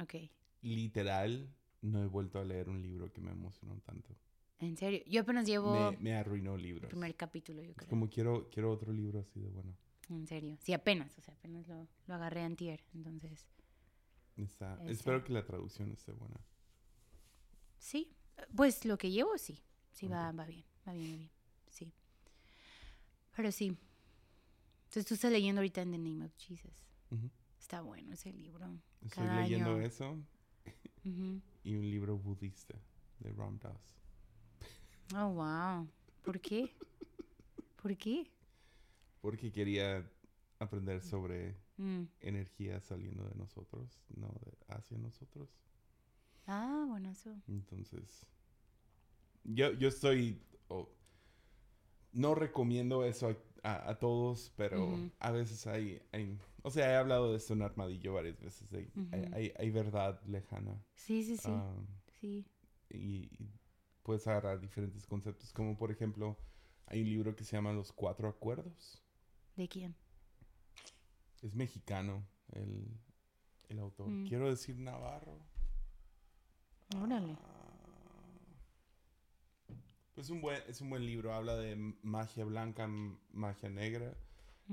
[0.00, 0.14] ok.
[0.62, 1.48] Literal,
[1.82, 4.14] no he vuelto a leer un libro que me emocionó tanto.
[4.60, 6.88] En serio, yo apenas llevo Me, me arruinó el libros.
[6.90, 7.88] primer capítulo, yo Es creo.
[7.88, 9.74] como quiero, quiero otro libro así de bueno.
[10.10, 10.58] En serio.
[10.60, 13.46] Sí, apenas, o sea, apenas lo, lo agarré antier, entonces...
[14.36, 14.92] Está, Ese.
[14.92, 16.36] espero que la traducción esté buena.
[17.78, 18.12] Sí,
[18.54, 19.62] pues lo que llevo, sí.
[19.92, 21.30] Sí, va, va bien, va bien, va bien.
[21.68, 21.92] Sí.
[23.36, 23.76] Pero sí.
[24.84, 26.72] Entonces tú estás leyendo ahorita en The Name of Jesus.
[27.58, 28.66] Está bueno ese libro.
[29.02, 29.82] Estoy Cada leyendo año.
[29.82, 30.18] eso
[31.04, 32.74] y un libro budista
[33.18, 33.96] de Ram Dass.
[35.14, 35.88] Oh, wow.
[36.22, 36.74] ¿Por qué?
[37.82, 38.30] ¿Por qué?
[39.20, 40.08] Porque quería
[40.58, 42.04] aprender sobre Mm.
[42.20, 45.48] energía saliendo de nosotros, no de hacia nosotros.
[46.46, 47.34] Ah, bueno, eso.
[47.48, 48.26] Entonces,
[49.44, 50.42] yo, yo estoy...
[50.68, 50.88] oh,
[52.12, 53.36] no recomiendo eso a,
[53.70, 57.62] a- a todos, pero a veces hay, hay- O sea, he hablado de esto en
[57.62, 58.68] Armadillo varias veces.
[58.72, 58.90] hay,
[59.32, 60.84] hay- hay verdad lejana.
[60.94, 61.48] Sí, sí, sí.
[61.50, 61.74] ah,
[62.20, 62.44] sí.
[62.90, 62.98] y,
[63.42, 63.50] y
[64.02, 65.52] puedes agarrar diferentes conceptos.
[65.52, 66.36] Como por ejemplo,
[66.86, 69.02] hay un libro que se llama Los Cuatro Acuerdos.
[69.56, 69.94] ¿De quién?
[71.42, 72.86] Es mexicano el,
[73.68, 74.08] el autor.
[74.08, 74.26] Mm.
[74.26, 75.38] Quiero decir Navarro.
[77.02, 77.36] Órale.
[77.42, 77.46] Ah.
[80.14, 81.32] Pues un buen, es un buen libro.
[81.32, 82.86] Habla de magia blanca,
[83.32, 84.16] magia negra.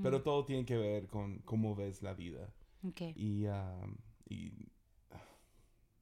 [0.00, 2.52] Pero Mm, todo tiene que ver con cómo ves la vida.
[2.82, 3.00] ok.
[3.14, 3.80] Y, ah,
[4.28, 4.70] y,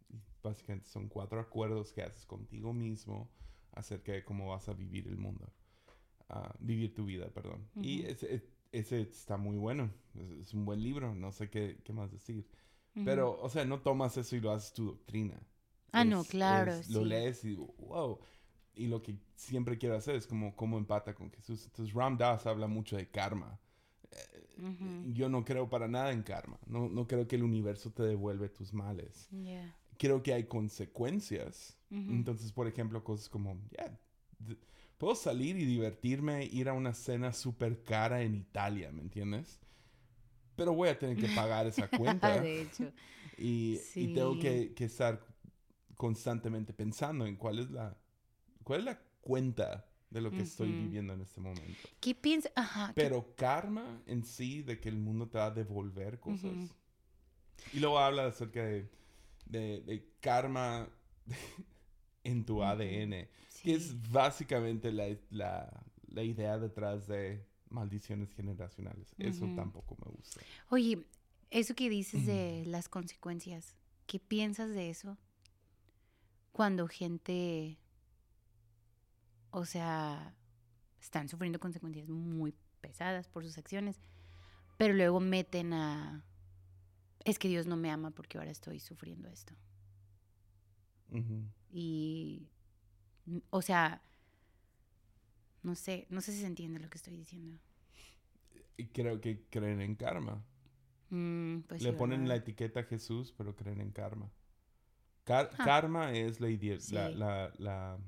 [0.08, 3.30] y básicamente son cuatro acuerdos que haces contigo mismo
[3.72, 5.52] acerca de cómo vas a vivir el mundo.
[6.28, 7.68] Ah, vivir tu vida, perdón.
[7.80, 8.08] Y Ujú.
[8.08, 9.90] ese, ese está muy bueno.
[10.14, 11.14] Es, es un buen libro.
[11.14, 12.46] No sé qué, qué más decir.
[13.04, 15.38] Pero, o sea, no tomas eso y lo haces tu doctrina.
[15.92, 16.72] Ah, no, claro.
[16.90, 17.04] Lo sí.
[17.04, 18.18] lees y digo, wow.
[18.74, 21.64] Y lo que siempre quiero hacer es como cómo empata con Jesús.
[21.66, 23.58] Entonces, Ram Dass habla mucho de karma.
[24.58, 25.12] Ujú.
[25.12, 26.58] Yo no creo para nada en karma.
[26.66, 29.28] No, no creo que el universo te devuelve tus males.
[29.30, 29.74] Yeah.
[29.98, 31.76] Creo que hay consecuencias.
[31.90, 33.98] Entonces, por ejemplo, cosas como, ya,
[34.38, 34.56] d-
[34.98, 39.60] puedo salir y divertirme, ir a una cena súper cara en Italia, ¿me entiendes?
[40.56, 42.40] Pero voy a tener que pagar esa cuenta.
[42.40, 42.92] de hecho.
[43.38, 44.40] y, y tengo Sí.
[44.40, 45.20] que, que estar
[45.96, 47.96] constantemente pensando en cuál es la,
[48.64, 50.82] cuál es la cuenta de lo que estoy Ujú.
[50.82, 51.88] viviendo en este momento.
[52.00, 52.52] ¿Qué piensas?
[52.54, 52.88] Ajá.
[52.94, 56.44] ¿qué- Pero karma en sí, de que el mundo te va a devolver cosas.
[56.44, 56.68] Ujú.
[57.74, 58.88] Y luego habla acerca de,
[59.46, 60.88] de- de karma
[62.24, 62.62] en tu.
[62.62, 63.62] ADN, sí.
[63.64, 69.14] que es básicamente la, la- la idea detrás de maldiciones generacionales.
[69.18, 70.40] Eso tampoco me gusta.
[70.70, 71.04] Oye,
[71.50, 73.74] eso que dices de las consecuencias,
[74.06, 75.18] ¿qué piensas de eso?
[76.52, 77.78] Cuando gente,
[79.50, 80.34] o sea,
[81.00, 84.00] están sufriendo consecuencias muy pesadas por sus acciones,
[84.78, 86.24] pero luego meten a,
[87.24, 89.54] es que Dios no me ama porque ahora estoy sufriendo esto.
[91.72, 92.48] Y,
[93.50, 94.02] o sea,
[95.62, 97.58] no sé, no sé si se entiende lo que estoy diciendo.
[98.92, 100.44] Creo que creen en karma.
[101.10, 104.30] Mm, pues Le sí, ponen la etiqueta a Jesús, pero creen en karma.
[105.24, 105.64] Car- Ah.
[105.64, 106.94] Karma es la, ide- Sí.
[106.94, 107.98] la, la- la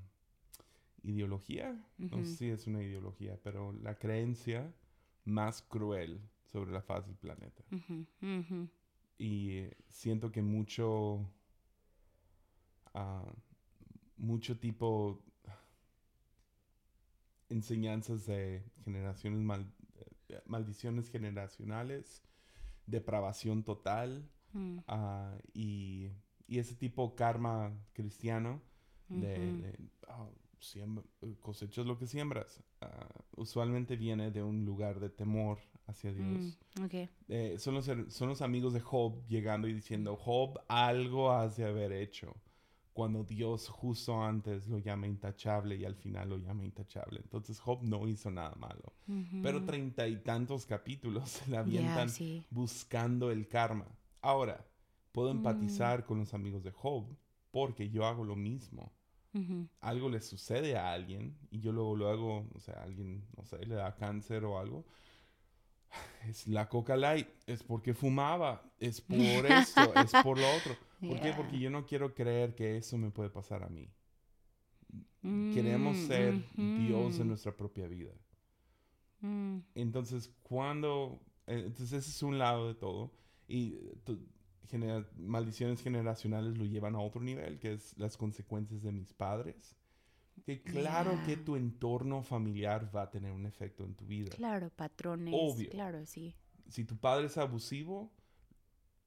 [1.03, 4.73] ideología, no sé si es una ideología, pero la creencia
[5.25, 7.63] más cruel sobre la faz del planeta.
[9.17, 11.29] Y eh, siento que mucho,
[12.95, 13.25] ah,
[14.19, 15.25] mucho tipo
[17.49, 19.73] enseñanzas de generaciones mal-
[20.47, 22.23] maldiciones generacionales,
[22.87, 26.09] depravación total, Mm, Ah, y,
[26.47, 28.63] y ese tipo karma cristiano
[29.11, 29.79] de, de,
[30.59, 31.05] siembra-
[31.43, 36.59] cosechas lo que siembras, ah, usualmente viene de un lugar de temor hacia Dios.
[36.79, 36.95] Mm, ok.
[37.29, 41.67] Eh, son, los, son los amigos de Job llegando y diciendo, Job, algo has de
[41.67, 42.35] haber hecho.
[42.99, 47.21] Cuando Dios justo antes lo llama intachable y al final lo llama intachable.
[47.21, 48.93] Entonces Job no hizo nada malo.
[49.41, 49.67] Pero Ujú.
[49.67, 52.45] treinta y tantos capítulos se la avientan sí.
[52.51, 53.87] buscando el karma.
[54.21, 54.67] Ahora,
[55.13, 55.37] puedo Mm.
[55.37, 57.07] empatizar con los amigos de Job
[57.53, 58.91] porque yo hago lo mismo.
[59.33, 59.69] Ujú.
[59.81, 63.77] Algo le sucede a alguien y yo luego, luego, o sea, alguien, no sé, le
[63.77, 64.85] da cáncer o algo.
[66.29, 70.79] Es la coca light, es porque fumaba, es por esto, es por lo otro.
[71.07, 71.33] ¿Por qué?
[71.33, 73.91] Porque yo no quiero creer que eso me puede pasar a mí.
[75.51, 78.13] Queremos Mm, ser Dios en nuestra propia vida.
[79.23, 81.21] Mm, Entonces, cuando...
[81.47, 83.13] eh, Entonces, ese es un lado de todo.
[83.47, 83.73] Y
[84.05, 84.19] tu-
[84.69, 89.77] genera- maldiciones generacionales lo llevan a otro nivel, que es las consecuencias de mis padres.
[90.45, 94.31] Que claro que tu entorno familiar va a tener un efecto en tu vida.
[94.37, 95.35] Claro, patrones.
[95.37, 95.71] Obvio.
[95.71, 96.35] Claro, sí.
[96.69, 98.11] Si tu padre es abusivo,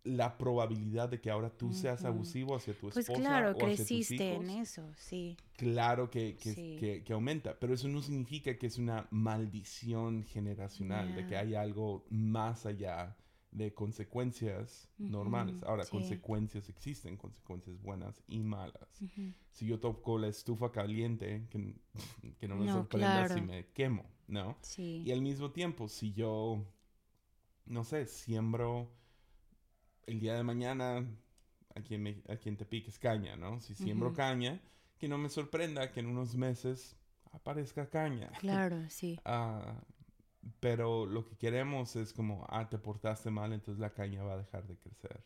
[0.03, 3.67] la probabilidad de que ahora tú seas abusivo hacia tu Pues esposa claro, o hacia
[3.67, 5.37] tus creciste en hijos, eso, sí.
[5.57, 6.77] claro que, que, Sí.
[6.79, 7.59] que- que aumenta.
[7.59, 13.15] Pero eso no significa que es una maldición generacional, de que hay algo más allá
[13.51, 15.55] de consecuencias normales.
[15.57, 15.91] Ujú, Ahora, sí.
[15.91, 19.03] consecuencias existen, consecuencias buenas y malas.
[19.51, 21.75] Si yo toco la estufa caliente, que,
[22.39, 24.57] que no me No, sorprenda si me quemo, ¿no?
[24.61, 25.03] Sí.
[25.05, 26.65] Y al mismo tiempo, si yo,
[27.65, 28.91] no sé, siembro
[30.05, 31.05] el día de mañana,
[31.75, 33.59] aquí en, Me- aquí en Tepic es caña, ¿no?
[33.59, 34.61] Si siembro caña,
[34.97, 36.95] que no me sorprenda que en unos meses
[37.31, 38.31] aparezca caña.
[38.39, 39.19] Claro, sí.
[40.59, 44.37] Pero lo que queremos es como, ah, te portaste mal, entonces la caña va a
[44.37, 45.23] dejar de crecer.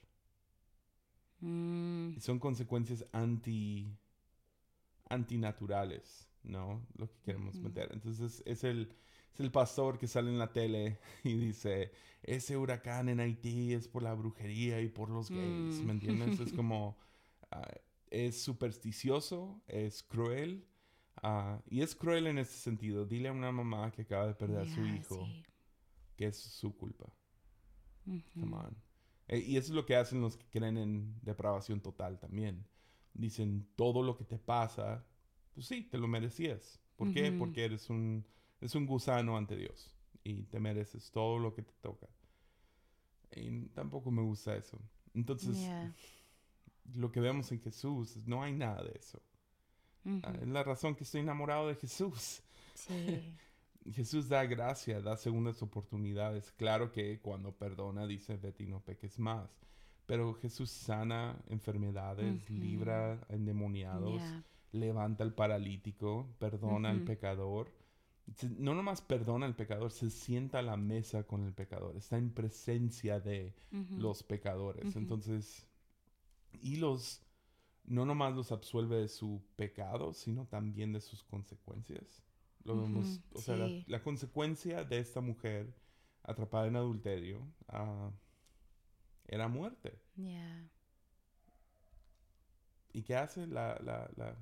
[1.41, 3.97] Mm, son consecuencias anti
[5.09, 6.85] antinaturales, ¿no?
[6.97, 7.63] Lo que queremos Ujú.
[7.63, 7.89] meter.
[7.93, 8.93] Entonces es el,
[9.33, 11.91] es el pastor que sale en la tele y dice,
[12.23, 15.83] ese huracán en Haití es por la brujería y por los gays, Mm.
[15.83, 16.39] ¿me entiendes?
[16.39, 16.97] Es como,
[17.51, 17.67] ah,
[18.09, 20.65] es supersticioso, es cruel.
[21.21, 23.05] Ah, y es cruel en este sentido.
[23.05, 25.43] Dile a una mamá que acaba de perder a su hijo sí.
[26.15, 27.05] que es su culpa.
[28.33, 28.77] Come on.
[29.27, 32.67] Eh, y eso es lo que hacen los que creen en depravación total también.
[33.13, 35.05] Dicen, todo lo que te pasa,
[35.53, 36.79] pues sí, te lo merecías.
[36.95, 37.31] ¿Por qué?
[37.31, 38.25] Porque eres un,
[38.61, 42.07] eres un gusano ante Dios y te mereces todo lo que te toca.
[43.31, 44.79] Y tampoco me gusta eso.
[45.13, 45.57] Entonces,
[46.93, 49.21] lo que vemos en Jesús, no hay nada de eso.
[50.23, 50.33] Ah.
[50.41, 52.41] Es la razón que estoy enamorado de Jesús.
[52.73, 53.33] Sí.
[53.91, 56.51] Jesús da gracia, da segundas oportunidades.
[56.53, 59.49] Claro que cuando perdona dice, y no peques más.
[60.07, 64.43] Pero Jesús sana enfermedades, libra endemoniados, Yeah.
[64.71, 67.71] levanta al paralítico, perdona al pecador.
[68.57, 72.31] No nomás perdona al pecador, se sienta a la mesa con el pecador, está en
[72.31, 73.53] presencia de
[73.97, 74.95] los pecadores.
[74.95, 75.67] Entonces,
[76.61, 77.21] y los,
[77.87, 82.23] no nomás los absuelve de su pecado, sino también de sus consecuencias.
[82.63, 85.71] Lo vemos, o sea, la, consecuencia de esta mujer
[86.23, 88.11] atrapada en adulterio ah,
[89.27, 89.99] era muerte.
[90.15, 90.67] Yeah.
[92.91, 93.45] ¿Y qué hace?
[93.45, 94.35] La, la, la-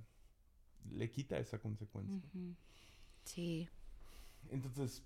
[0.91, 2.21] le quita esa consecuencia.
[3.25, 3.67] Sí.
[4.49, 5.03] Entonces,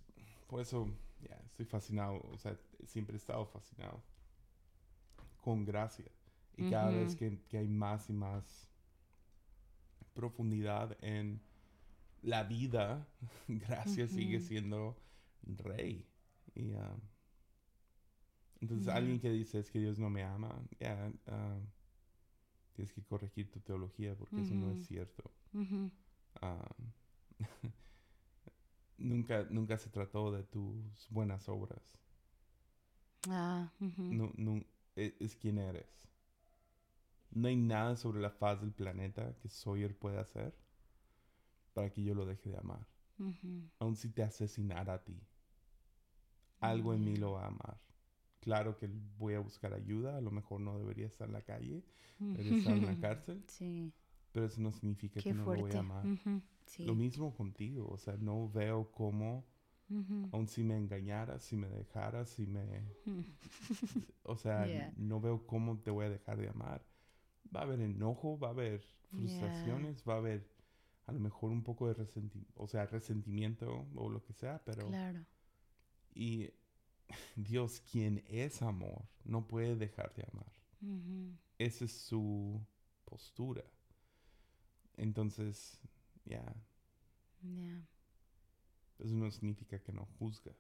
[0.48, 0.88] por eso,
[1.22, 4.04] ya, estoy fascinado, o sea, siempre he estado fascinado
[5.42, 6.12] con gracia.
[6.58, 8.70] Y cada vez que, que hay más y más
[10.14, 11.42] profundidad en
[12.24, 13.08] la vida,
[13.48, 14.98] gracia sigue siendo
[15.44, 16.08] rey.
[16.56, 16.96] Y, ah,
[18.62, 20.60] entonces, alguien que dice es que Dios no me ama,
[21.28, 21.60] ah,
[22.72, 25.30] tienes que corregir tu teología porque eso no es cierto.
[26.42, 26.76] Ah,
[28.98, 31.98] nunca, nunca se trató de tus buenas obras.
[33.30, 34.04] Ah, ujú.
[34.10, 34.64] No, no,
[34.98, 36.08] e- es, quien eres.
[37.38, 40.56] No hay nada sobre la faz del planeta que Sawyer pueda hacer
[41.74, 42.88] para que yo lo deje de amar.
[43.20, 43.70] Ujú.
[43.78, 45.22] Aun si te asesinara a ti.
[46.60, 47.80] Algo en mí lo va a amar.
[48.40, 50.18] Claro que voy a buscar ayuda.
[50.18, 51.86] A lo mejor no debería estar en la calle.
[52.18, 53.44] Debería estar en la cárcel.
[53.48, 53.94] Sí.
[54.32, 56.08] Pero eso no significa Qué que no lo voy a amar.
[56.08, 56.42] Ujú.
[56.66, 56.86] Sí.
[56.86, 57.88] Lo mismo contigo.
[57.88, 59.46] O sea, no veo cómo
[59.92, 60.30] Ujú.
[60.32, 62.96] aun si me engañaras, si me dejaras, si me...
[64.24, 64.92] O sea, Yeah.
[64.98, 66.84] no veo cómo te voy a dejar de amar.
[67.56, 70.48] Va a haber enojo, va a haber frustraciones, va a haber
[71.06, 74.88] a lo mejor un poco de resentimiento, o sea, resentimiento o lo que sea, pero...
[74.88, 75.26] Claro.
[76.14, 76.50] Y
[77.36, 80.52] Dios, quien es amor, no puede dejar de amar.
[81.58, 82.62] Esa es su
[83.06, 83.64] postura.
[84.98, 85.80] Entonces,
[86.26, 86.44] ya,
[87.42, 87.88] Ya.
[89.00, 90.52] eso no significa que no juzga.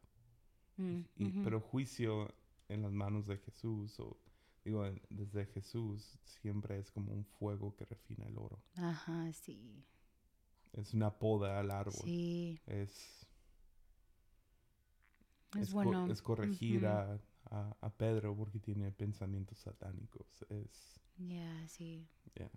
[0.78, 1.44] Mm, Y-.
[1.44, 2.34] Pero juicio
[2.70, 4.18] en las manos de Jesús, o
[4.68, 8.62] digo, desde Jesús, siempre es como un fuego que refina el oro.
[8.76, 9.84] Ajá, sí.
[10.74, 12.04] Es una poda al árbol.
[12.04, 12.60] Sí.
[12.66, 13.26] Es,
[15.56, 16.12] Es, es, co- bueno.
[16.12, 20.28] es corregir a, a- a Pedro porque tiene pensamientos satánicos.
[20.50, 22.08] Es, Ya, sí.
[22.36, 22.50] ya.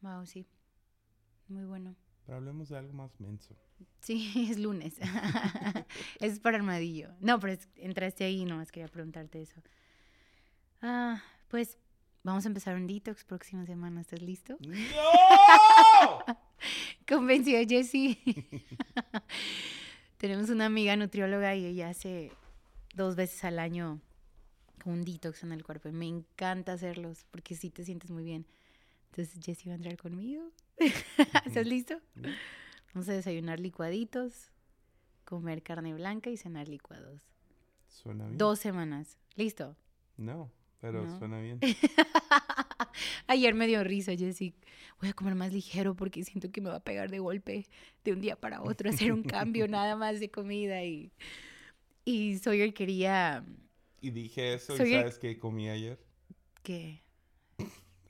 [0.00, 0.46] Wow, sí.
[1.48, 1.94] Muy bueno.
[2.24, 3.56] Pero hablemos de algo más menso.
[4.00, 4.94] Sí, es lunes.
[6.20, 7.10] es para armadillo.
[7.20, 9.60] No, pero es- entraste ahí, nomás quería preguntarte eso.
[10.82, 11.78] Ah, pues
[12.24, 14.00] vamos a empezar un detox próxima semana.
[14.00, 14.58] ¿Estás listo?
[14.60, 16.18] ¡No!
[17.08, 18.18] Convenció a Jessie.
[20.18, 22.32] Tenemos una amiga nutrióloga y ella hace
[22.94, 24.00] dos veces al año
[24.84, 25.88] un detox en el cuerpo.
[25.88, 28.44] Y me encanta hacerlos porque sí te sientes muy bien.
[29.10, 30.50] Entonces Jessie va a entrar conmigo.
[31.46, 32.00] ¿Estás listo?
[32.92, 34.50] Vamos a desayunar licuaditos,
[35.24, 37.20] comer carne blanca y cenar licuados.
[37.86, 38.38] Suena bien.
[38.38, 39.18] Dos semanas.
[39.36, 39.76] ¿Listo?
[40.16, 40.50] No,
[40.82, 41.18] pero No.
[41.18, 41.58] suena bien.
[43.28, 44.52] Ayer me dio risa, Jessie.
[45.00, 47.66] Voy a comer más ligero porque siento que me va a pegar de golpe
[48.04, 50.84] de un día para otro, hacer un cambio nada más de comida.
[50.84, 51.12] Y,
[52.04, 53.44] y Sawyer quería
[54.00, 55.98] Y dije eso, ¿y sabes qué comí ayer?
[56.62, 57.00] que...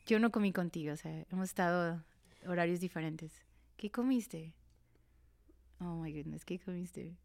[0.07, 2.03] Yo no comí contigo, o sea, hemos estado
[2.47, 3.45] horarios diferentes.
[3.77, 4.53] ¿Qué comiste?
[5.79, 7.17] Oh my goodness, ¿qué comiste?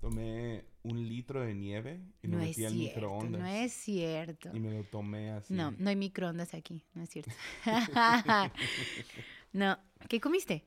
[0.00, 3.40] Tomé un litro de nieve y No lo metí al microondas.
[3.40, 4.50] no es cierto.
[4.54, 5.54] Y me lo tomé así.
[5.54, 7.32] No, no hay microondas aquí, no es cierto.
[9.52, 10.64] no, ¿qué comiste?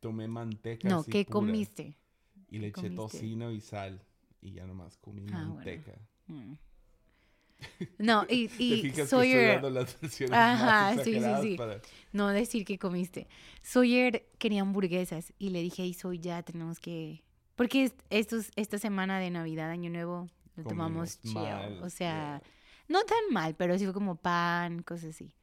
[0.00, 1.96] Tomé manteca No, así ¿qué pura, comiste?
[2.50, 4.00] Y le ¿Qué eché tocino y sal.
[4.40, 5.54] Y ya nomás comí Ah, bueno.
[5.56, 5.98] manteca.
[6.28, 6.54] Mm.
[7.98, 11.10] No, y, ¿Te y fijas que estoy Sawyer, dando las versiones Ajá, más sí, sí,
[11.10, 11.56] exageradas sí.
[11.56, 11.80] para-
[12.12, 13.26] no decir que comiste.
[13.62, 17.24] Sawyer quería hamburguesas y le dije, hey, soy ya, tenemos que...
[17.58, 21.34] Porque es- estos, esta semana de Navidad, Año Nuevo, lo tomamos chill.
[21.34, 22.42] mal, O sea, yeah.
[22.88, 25.34] no tan mal, pero sí fue como pan, cosas así.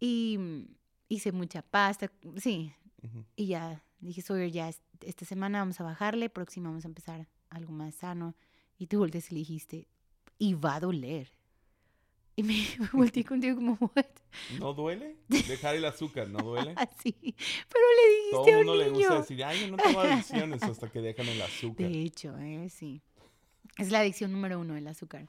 [0.00, 0.64] Y mm,
[1.08, 2.72] hice mucha pasta, sí.
[3.36, 7.28] Y ya, dije, Sawyer, ya, es- esta semana vamos a bajarle, próxima vamos a empezar
[7.50, 8.34] algo más sano.
[8.78, 9.86] Y tú volteas y le dijiste,
[10.38, 11.30] y va a doler.
[12.36, 12.54] Y me
[12.94, 14.06] volteé contigo como, what?
[14.58, 15.16] ¿No duele?
[15.28, 16.72] Dejar el azúcar, ¿no duele?
[16.76, 17.14] Así.
[17.20, 20.00] Pero le Todo dijiste el a un mundo le gusta decir, ay, yo no tengo
[20.00, 21.88] adicciones hasta que dejan el azúcar.
[21.90, 23.02] De hecho, eh, sí.
[23.76, 25.26] Es la adicción número uno, el azúcar.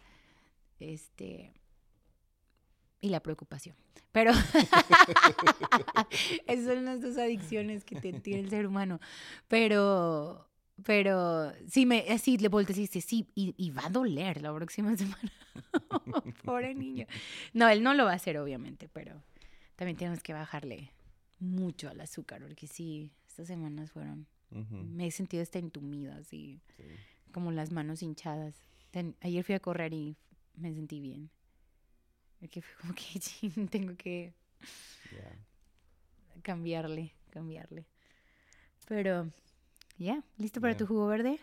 [0.80, 1.54] Este.
[3.02, 3.76] Y la preocupación.
[4.14, 4.32] Pero.
[6.48, 9.00] Esas son las dos adicciones que te- tiene el ser humano.
[9.48, 10.48] Pero.
[10.84, 14.54] Pero sí, me, así le volteé y dice, sí, y, y va a doler la
[14.54, 15.32] próxima semana.
[16.44, 17.06] Pobre niño.
[17.54, 19.22] No, él no lo va a hacer, obviamente, pero
[19.76, 20.92] también tenemos que bajarle
[21.40, 26.84] mucho al azúcar, porque sí, estas semanas fueron, me he sentido hasta entumida, así, sí.
[27.32, 28.56] como las manos hinchadas.
[28.92, 30.16] Ten- ayer fui a correr y
[30.56, 31.30] me sentí bien.
[32.40, 33.20] Porque fue como que
[33.70, 34.34] tengo que
[35.12, 36.42] Ya.
[36.42, 37.86] cambiarle, cambiarle.
[38.88, 39.32] Pero,
[39.98, 41.40] ya, ¿listo para tu jugo verde?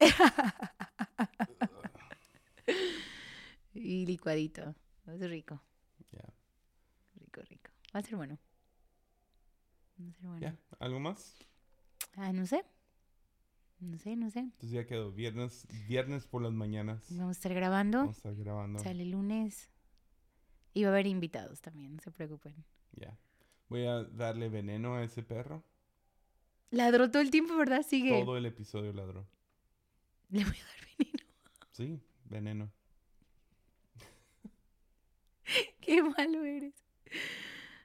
[3.74, 4.74] y licuadito.
[5.06, 5.60] Es rico,
[6.12, 6.24] Ya.
[7.16, 7.70] rico, rico.
[7.94, 8.38] Va a ser bueno.
[10.00, 10.58] Va a ser bueno.
[10.78, 11.36] ¿Algo más?
[12.16, 12.64] Ah, no sé.
[13.80, 14.40] No sé, no sé.
[14.40, 15.12] Entonces ya quedó.
[15.12, 17.04] Viernes, viernes por las mañanas.
[17.10, 17.98] Vamos a estar grabando.
[17.98, 18.78] Vamos a estar grabando.
[18.78, 19.70] Sale el lunes.
[20.72, 22.54] Y va a haber invitados también, no se preocupen.
[22.92, 23.16] Ya.
[23.68, 25.62] Voy a darle veneno a ese perro.
[26.70, 27.82] Ladró todo el tiempo, ¿verdad?
[27.82, 28.10] Sigue.
[28.24, 29.26] Todo el episodio ladró.
[30.30, 31.24] Le voy a dar veneno.
[31.72, 32.72] Sí, veneno.
[35.80, 36.74] Qué malo eres.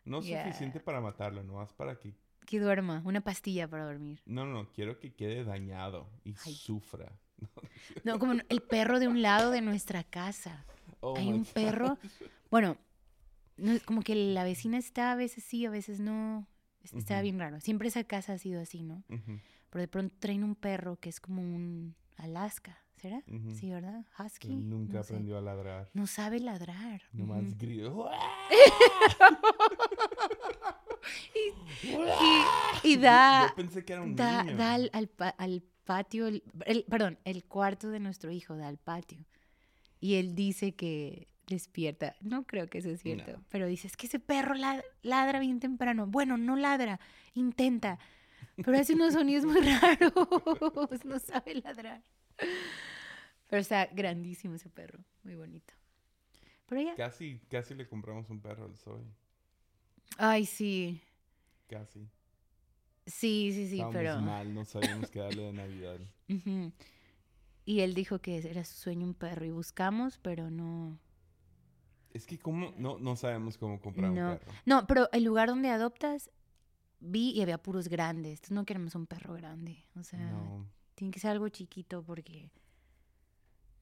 [0.05, 2.15] No suficiente para matarlo, nomás para que...
[2.45, 3.01] Que duerma.
[3.05, 4.21] Una pastilla para dormir.
[4.25, 4.71] No, no.
[4.71, 6.53] Quiero que quede dañado y Ay.
[6.53, 7.11] sufra.
[8.03, 10.65] No, como el perro de un lado de nuestra casa.
[10.99, 11.53] Oh Hay un God.
[11.53, 11.97] perro.
[12.51, 12.77] Bueno,
[13.57, 16.47] no, como que la vecina está a veces sí, a veces no.
[16.83, 17.23] Es- Está Ujú.
[17.23, 17.59] bien raro.
[17.61, 19.03] Siempre esa casa ha sido así, ¿no?
[19.09, 23.23] Ujú, Pero de pronto traen un perro que es como un Alaska, ¿será?
[23.53, 24.05] Sí, ¿verdad?
[24.17, 24.47] Husky.
[24.49, 25.13] Nunca no sé.
[25.13, 25.89] aprendió a ladrar.
[25.93, 27.01] No sabe ladrar.
[27.13, 27.55] Nomás Ujú.
[27.57, 28.09] grito.
[32.83, 34.57] Y, y da, Yo pensé que era un da, niño.
[34.57, 38.77] da al, al al patio, el, el- perdón, el cuarto de nuestro hijo da al
[38.77, 39.25] patio.
[39.99, 42.15] Y él dice que despierta.
[42.21, 43.43] No creo que eso es cierto, No.
[43.49, 46.07] pero dice, es que ese perro la- ladra bien temprano.
[46.07, 46.99] Bueno, no ladra,
[47.33, 47.99] intenta.
[48.55, 52.01] Pero hace unos sonidos muy raros, no sabe ladrar.
[53.47, 55.73] Pero está grandísimo ese perro, muy bonito.
[56.67, 56.95] Pero ya.
[56.95, 59.03] Casi, casi le compramos un perro al Zoe.
[60.17, 61.01] Ay, sí.
[61.67, 62.07] Casi.
[63.05, 64.19] Sí, sí, sí, Estábamos pero...
[64.21, 65.99] mal, no sabíamos qué darle de Navidad.
[67.65, 70.97] Y él dijo que era su sueño un perro y buscamos, pero no.
[72.13, 74.31] Es que cómo, no, no sabemos cómo comprar No.
[74.33, 74.51] un perro.
[74.65, 76.29] No, pero el lugar donde adoptas
[76.99, 78.39] vi y había puros grandes.
[78.39, 79.85] Entonces no queremos un perro grande.
[79.95, 80.65] O sea, No.
[80.95, 82.51] tiene que ser algo chiquito porque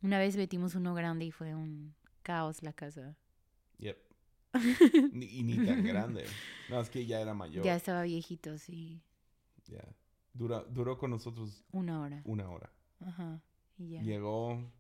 [0.01, 3.15] una vez metimos uno grande y fue un caos la casa.
[3.79, 3.97] Yep.
[5.13, 6.25] Ni, y ni tan grande.
[6.69, 7.63] No, es que ya era mayor.
[7.65, 9.01] Ya estaba viejito, sí.
[9.65, 9.83] Ya.
[10.33, 12.21] Dura- duró con nosotros Una hora.
[12.25, 12.71] una hora.
[12.99, 13.41] Ajá.
[13.77, 14.01] Y ya.
[14.01, 14.71] Llegó,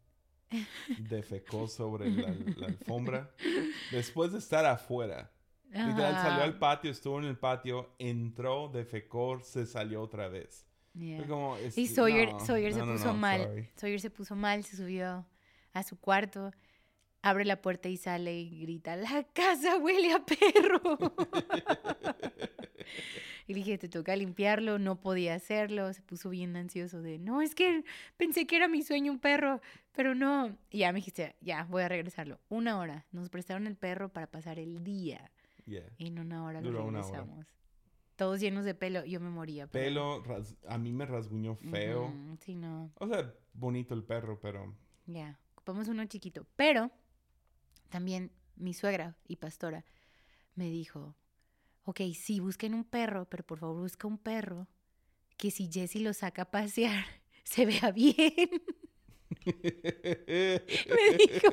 [0.99, 3.31] defecó sobre la, la alfombra.
[3.91, 5.31] Después de estar afuera.
[5.69, 10.65] Literal, salió al patio, estuvo en el patio, entró, defecó, se salió otra vez.
[10.93, 11.17] Yeah.
[11.19, 13.43] Fue como, es- Y Sawyer, no, Sawyer se no, puso no, mal.
[13.43, 13.69] sorry.
[13.75, 15.27] Sawyer se puso mal, se subió
[15.73, 16.51] a su cuarto,
[17.21, 20.97] abre la puerta y sale y grita, la casa huele a perro.
[23.47, 27.41] y le dije, te toca limpiarlo, no podía hacerlo, se puso bien ansioso de, no,
[27.41, 27.83] es que
[28.17, 29.61] pensé que era mi sueño un perro,
[29.93, 30.55] pero no.
[30.69, 32.39] Y ya me dijiste, ya, voy a regresarlo.
[32.49, 35.31] Una hora, nos prestaron el perro para pasar el día.
[35.65, 35.89] Yeah.
[35.97, 37.07] Y en una hora Duró lo una hora.
[37.19, 37.47] regresamos.
[38.17, 39.67] Todos llenos de pelo, yo me moría.
[39.67, 42.11] pero- Pelo, ras- a mí me rasguñó feo.
[42.41, 42.91] Sí, no.
[42.95, 44.75] O sea, bonito el perro, pero
[45.05, 46.45] Ya, ocupamos uno chiquito.
[46.55, 46.91] Pero
[47.89, 49.85] también mi suegra y pastora
[50.55, 51.15] me dijo,
[51.87, 54.67] ok, sí, busquen un perro, pero por favor busca un perro
[55.37, 57.05] que si Jessie lo saca a pasear,
[57.43, 58.61] se vea bien.
[59.45, 61.49] me dijo,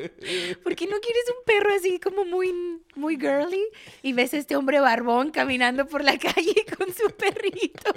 [0.63, 2.53] ¿por qué no quieres un perro así como muy,
[2.97, 3.63] muy girly?
[4.03, 7.93] Y ves a este hombre barbón caminando por la calle con su perrito.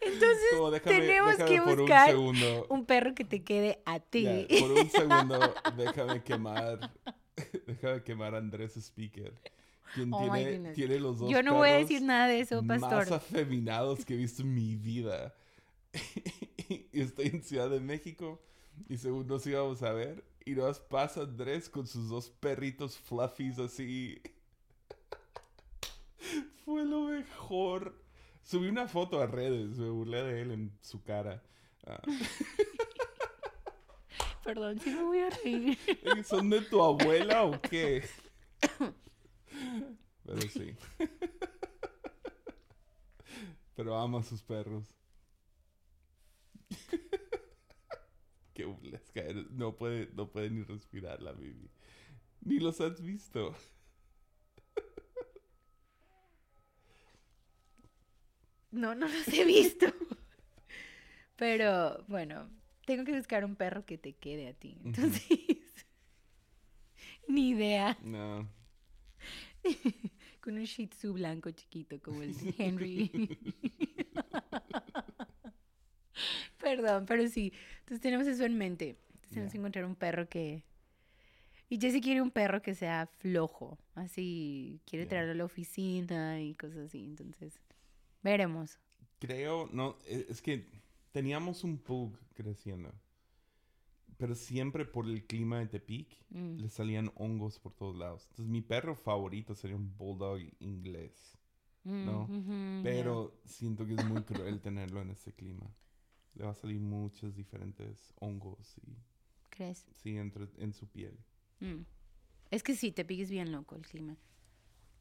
[0.00, 2.16] Entonces, Como, déjame- tenemos déjame que buscar
[2.70, 4.46] un perro que te quede a ti.
[4.58, 6.92] Por un segundo, déjame quemar.
[7.66, 9.34] Déjame quemar a Andrés Speaker.
[9.94, 10.32] Quien Oh
[10.74, 13.14] tiene, los dos Yo no voy a decir nada de eso, más pastor.
[13.14, 15.34] afeminados que he visto en mi vida.
[16.68, 18.40] y estoy en Ciudad de México
[18.88, 23.58] y según nos íbamos a ver y nos pasa Andrés con sus dos perritos fluffies
[23.58, 24.20] así.
[26.64, 28.00] Fue lo mejor.
[28.42, 31.42] Subí una foto a redes, me burlé de él en su cara.
[31.84, 32.00] Ah,
[34.44, 35.76] Perdón, sí me voy a reír.
[36.24, 38.04] ¿Son de tu abuela o qué?
[40.24, 40.76] Pero sí.
[43.74, 44.94] Pero ama a sus perros.
[48.54, 49.50] Qué burlesca eres.
[49.50, 51.70] No puede, no puede ni respirar la Bibi.
[52.40, 53.54] Ni los has visto.
[58.70, 59.86] No, no los he visto.
[61.36, 62.48] Pero bueno,
[62.84, 64.78] tengo que buscar un perro que te quede a ti.
[64.84, 65.22] Entonces,
[67.28, 67.98] ni idea.
[68.02, 68.48] No.
[70.40, 73.10] Con un Shih Tzu blanco chiquito como el de Henry.
[76.58, 77.52] Perdón, pero sí.
[77.80, 78.98] Entonces tenemos eso en mente.
[79.14, 80.64] Entonces tenemos que encontrar un perro que...
[81.68, 83.76] Y Jesse quiere un perro que sea flojo.
[83.94, 85.08] Así, quiere Ya.
[85.10, 87.04] traerlo a la oficina y cosas así.
[87.04, 87.60] Entonces,
[88.22, 88.78] veremos.
[89.18, 90.68] Creo, no, e- es que
[91.10, 92.92] teníamos un pug creciendo.
[94.18, 96.56] Pero siempre por el clima de Tepic Mm.
[96.58, 98.22] le salían hongos por todos lados.
[98.30, 101.38] Entonces mi perro favorito sería un bulldog inglés.
[101.84, 105.70] No, Mm, Pero siento que es muy cruel tenerlo en este clima.
[106.34, 108.96] Le va a salir muchos diferentes hongos y.
[109.50, 109.86] ¿Crees?
[109.92, 111.16] sí, entre, en su piel.
[111.60, 111.82] Mm.
[112.50, 114.16] Es que sí, te piques bien loco el clima.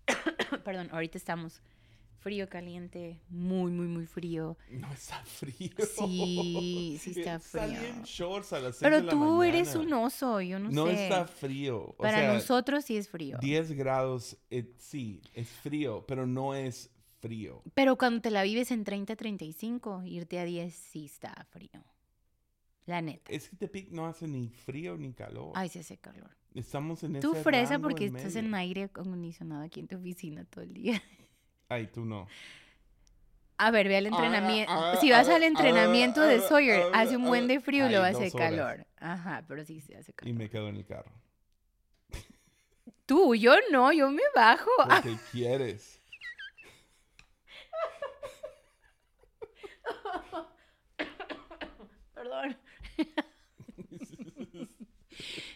[0.63, 1.61] Perdón, ahorita estamos
[2.20, 4.57] frío, caliente, muy, muy, muy frío.
[4.72, 5.70] No está frío.
[5.95, 7.89] Sí, sí está Salí frío.
[7.89, 10.88] en shorts a las seis Pero de la tú eres un oso, yo no, No
[10.88, 11.03] sé.
[11.03, 11.82] está frío.
[11.82, 13.38] O Para sea, nosotros sí es frío.
[13.39, 16.89] 10 grados, eh, sí, es frío, pero no es
[17.22, 17.61] frío.
[17.74, 21.84] Pero cuando te la vives en 30, 35, irte a 10 sí está frío.
[22.86, 23.32] La neta.
[23.32, 25.51] Es que Tepic no hace ni frío ni calor.
[25.55, 26.30] Ay, se hace calor.
[26.53, 30.45] Estamos en Tú ese fresa porque en estás en aire acondicionado aquí en tu oficina
[30.45, 31.01] todo el día.
[31.70, 32.28] Ay, tú no.
[33.57, 34.72] A ver, ve al entrenamiento.
[34.74, 37.88] ah, si vas ah, al entrenamiento de ah, Sawyer, ah, hace un buen de frío
[37.88, 38.86] y lo hace calor.
[38.97, 40.36] Ajá, pero sí se hace Y calor.
[40.36, 41.11] me quedo en el carro.
[43.05, 44.70] Tú, yo no, yo me bajo.
[44.80, 46.01] Ah, Porque quieres.
[52.13, 52.57] perdón.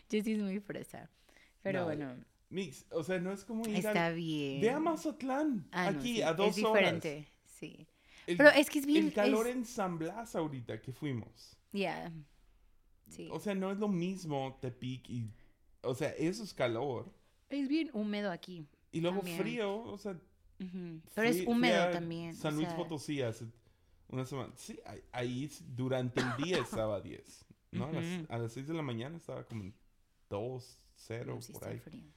[0.10, 1.10] Jessie es muy fresa.
[1.62, 2.16] Pero No, bueno,
[2.50, 4.62] Mix, o sea, no es como ir está al- bien.
[4.62, 6.74] Ve a Mazatlán, Ah, no, aquí, sí, a dos Es horas.
[7.02, 7.88] diferente, sí.
[8.26, 9.06] El, Pero es que es bien...
[9.06, 11.56] el calor es- en San Blas ahorita que fuimos.
[11.72, 12.12] Ya.
[13.10, 13.28] Sí.
[13.32, 15.32] O sea, no es lo mismo Tepic y...
[15.82, 17.12] O sea, eso es calor.
[17.50, 18.66] Es bien húmedo aquí.
[18.92, 19.38] Y luego También.
[19.40, 20.12] frío, o sea...
[20.60, 21.02] Ujú.
[21.16, 22.32] Pero es húmedo también.
[22.32, 23.46] o San Luis sea, Potosí hace
[24.10, 24.52] una semana.
[24.58, 24.80] Sí,
[25.12, 27.46] ahí, durante el día estaba a 10.
[27.72, 27.86] ¿no?
[27.86, 29.74] A, las, a las 6 de la mañana estaba como en
[30.30, 31.80] 2, 0, no, sí por ahí.
[31.80, 32.12] frío.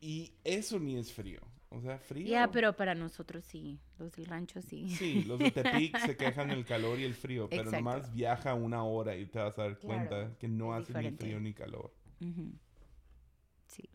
[0.00, 1.40] Y eso ni es frío.
[1.70, 2.26] O sea, frío.
[2.26, 3.78] Ya, pero para nosotros sí.
[3.98, 4.88] Los del rancho sí.
[4.88, 7.84] Sí, los de Tepic se quejan del calor y el frío, pero Exacto.
[7.84, 10.92] nomás viaja una hora y te vas a dar Claro, cuenta que no es hace
[10.92, 11.24] diferente.
[11.24, 11.92] ni frío ni calor.
[13.66, 13.88] Sí.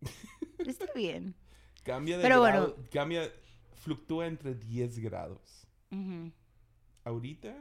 [0.58, 1.34] Está bien.
[1.84, 2.74] Cambia de Pero bueno.
[2.90, 3.30] cambia,
[3.74, 5.66] fluctúa entre 10 grados.
[7.04, 7.54] Ahorita,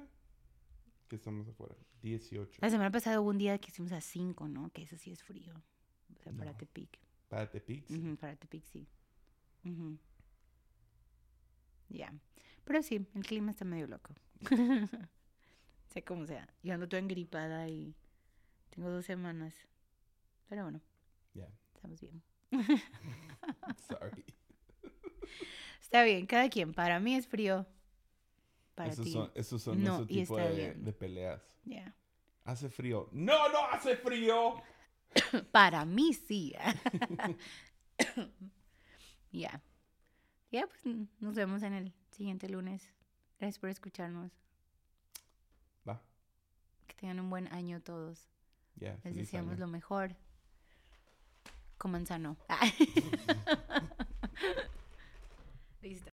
[1.07, 2.59] que estamos afuera, 18.
[2.61, 4.69] La semana pasada hubo un día que hicimos a 5, ¿no?
[4.71, 5.53] Que eso sí es frío.
[6.15, 6.55] O sea, para.
[6.57, 6.97] Tepic.
[7.35, 7.97] Para Tepic, sí.
[7.99, 8.87] Ujú, para Tepic, sí.
[9.65, 9.97] Ujú.
[11.89, 12.13] Ya.
[12.63, 14.15] Pero sí, el clima está medio loco.
[15.89, 16.47] sea como sea.
[16.63, 17.93] Yo ando toda engripada y
[18.69, 19.53] tengo dos semanas.
[20.47, 20.79] Pero bueno,
[21.33, 22.23] Ya, estamos bien.
[23.89, 24.23] sorry.
[25.81, 26.73] Está bien, cada quien.
[26.73, 27.65] Para mí es frío.
[28.75, 29.11] Para esos ti.
[29.11, 31.41] son, esos son No, ese tipo de, de peleas.
[31.65, 31.93] Ya.
[32.45, 33.09] Hace frío.
[33.11, 34.63] ¡No, no hace frío!
[35.51, 36.53] Para mí sí.
[36.57, 37.35] ¿eh?
[39.31, 39.61] Ya.
[40.49, 40.81] Ya, pues
[41.19, 42.89] nos vemos en el siguiente lunes.
[43.37, 44.31] Gracias por escucharnos.
[45.87, 46.01] Va.
[46.87, 48.29] Que tengan un buen año todos.
[48.79, 50.15] Yeah, Les deseamos lo mejor.
[51.77, 52.05] Coman.
[55.81, 56.14] Listo.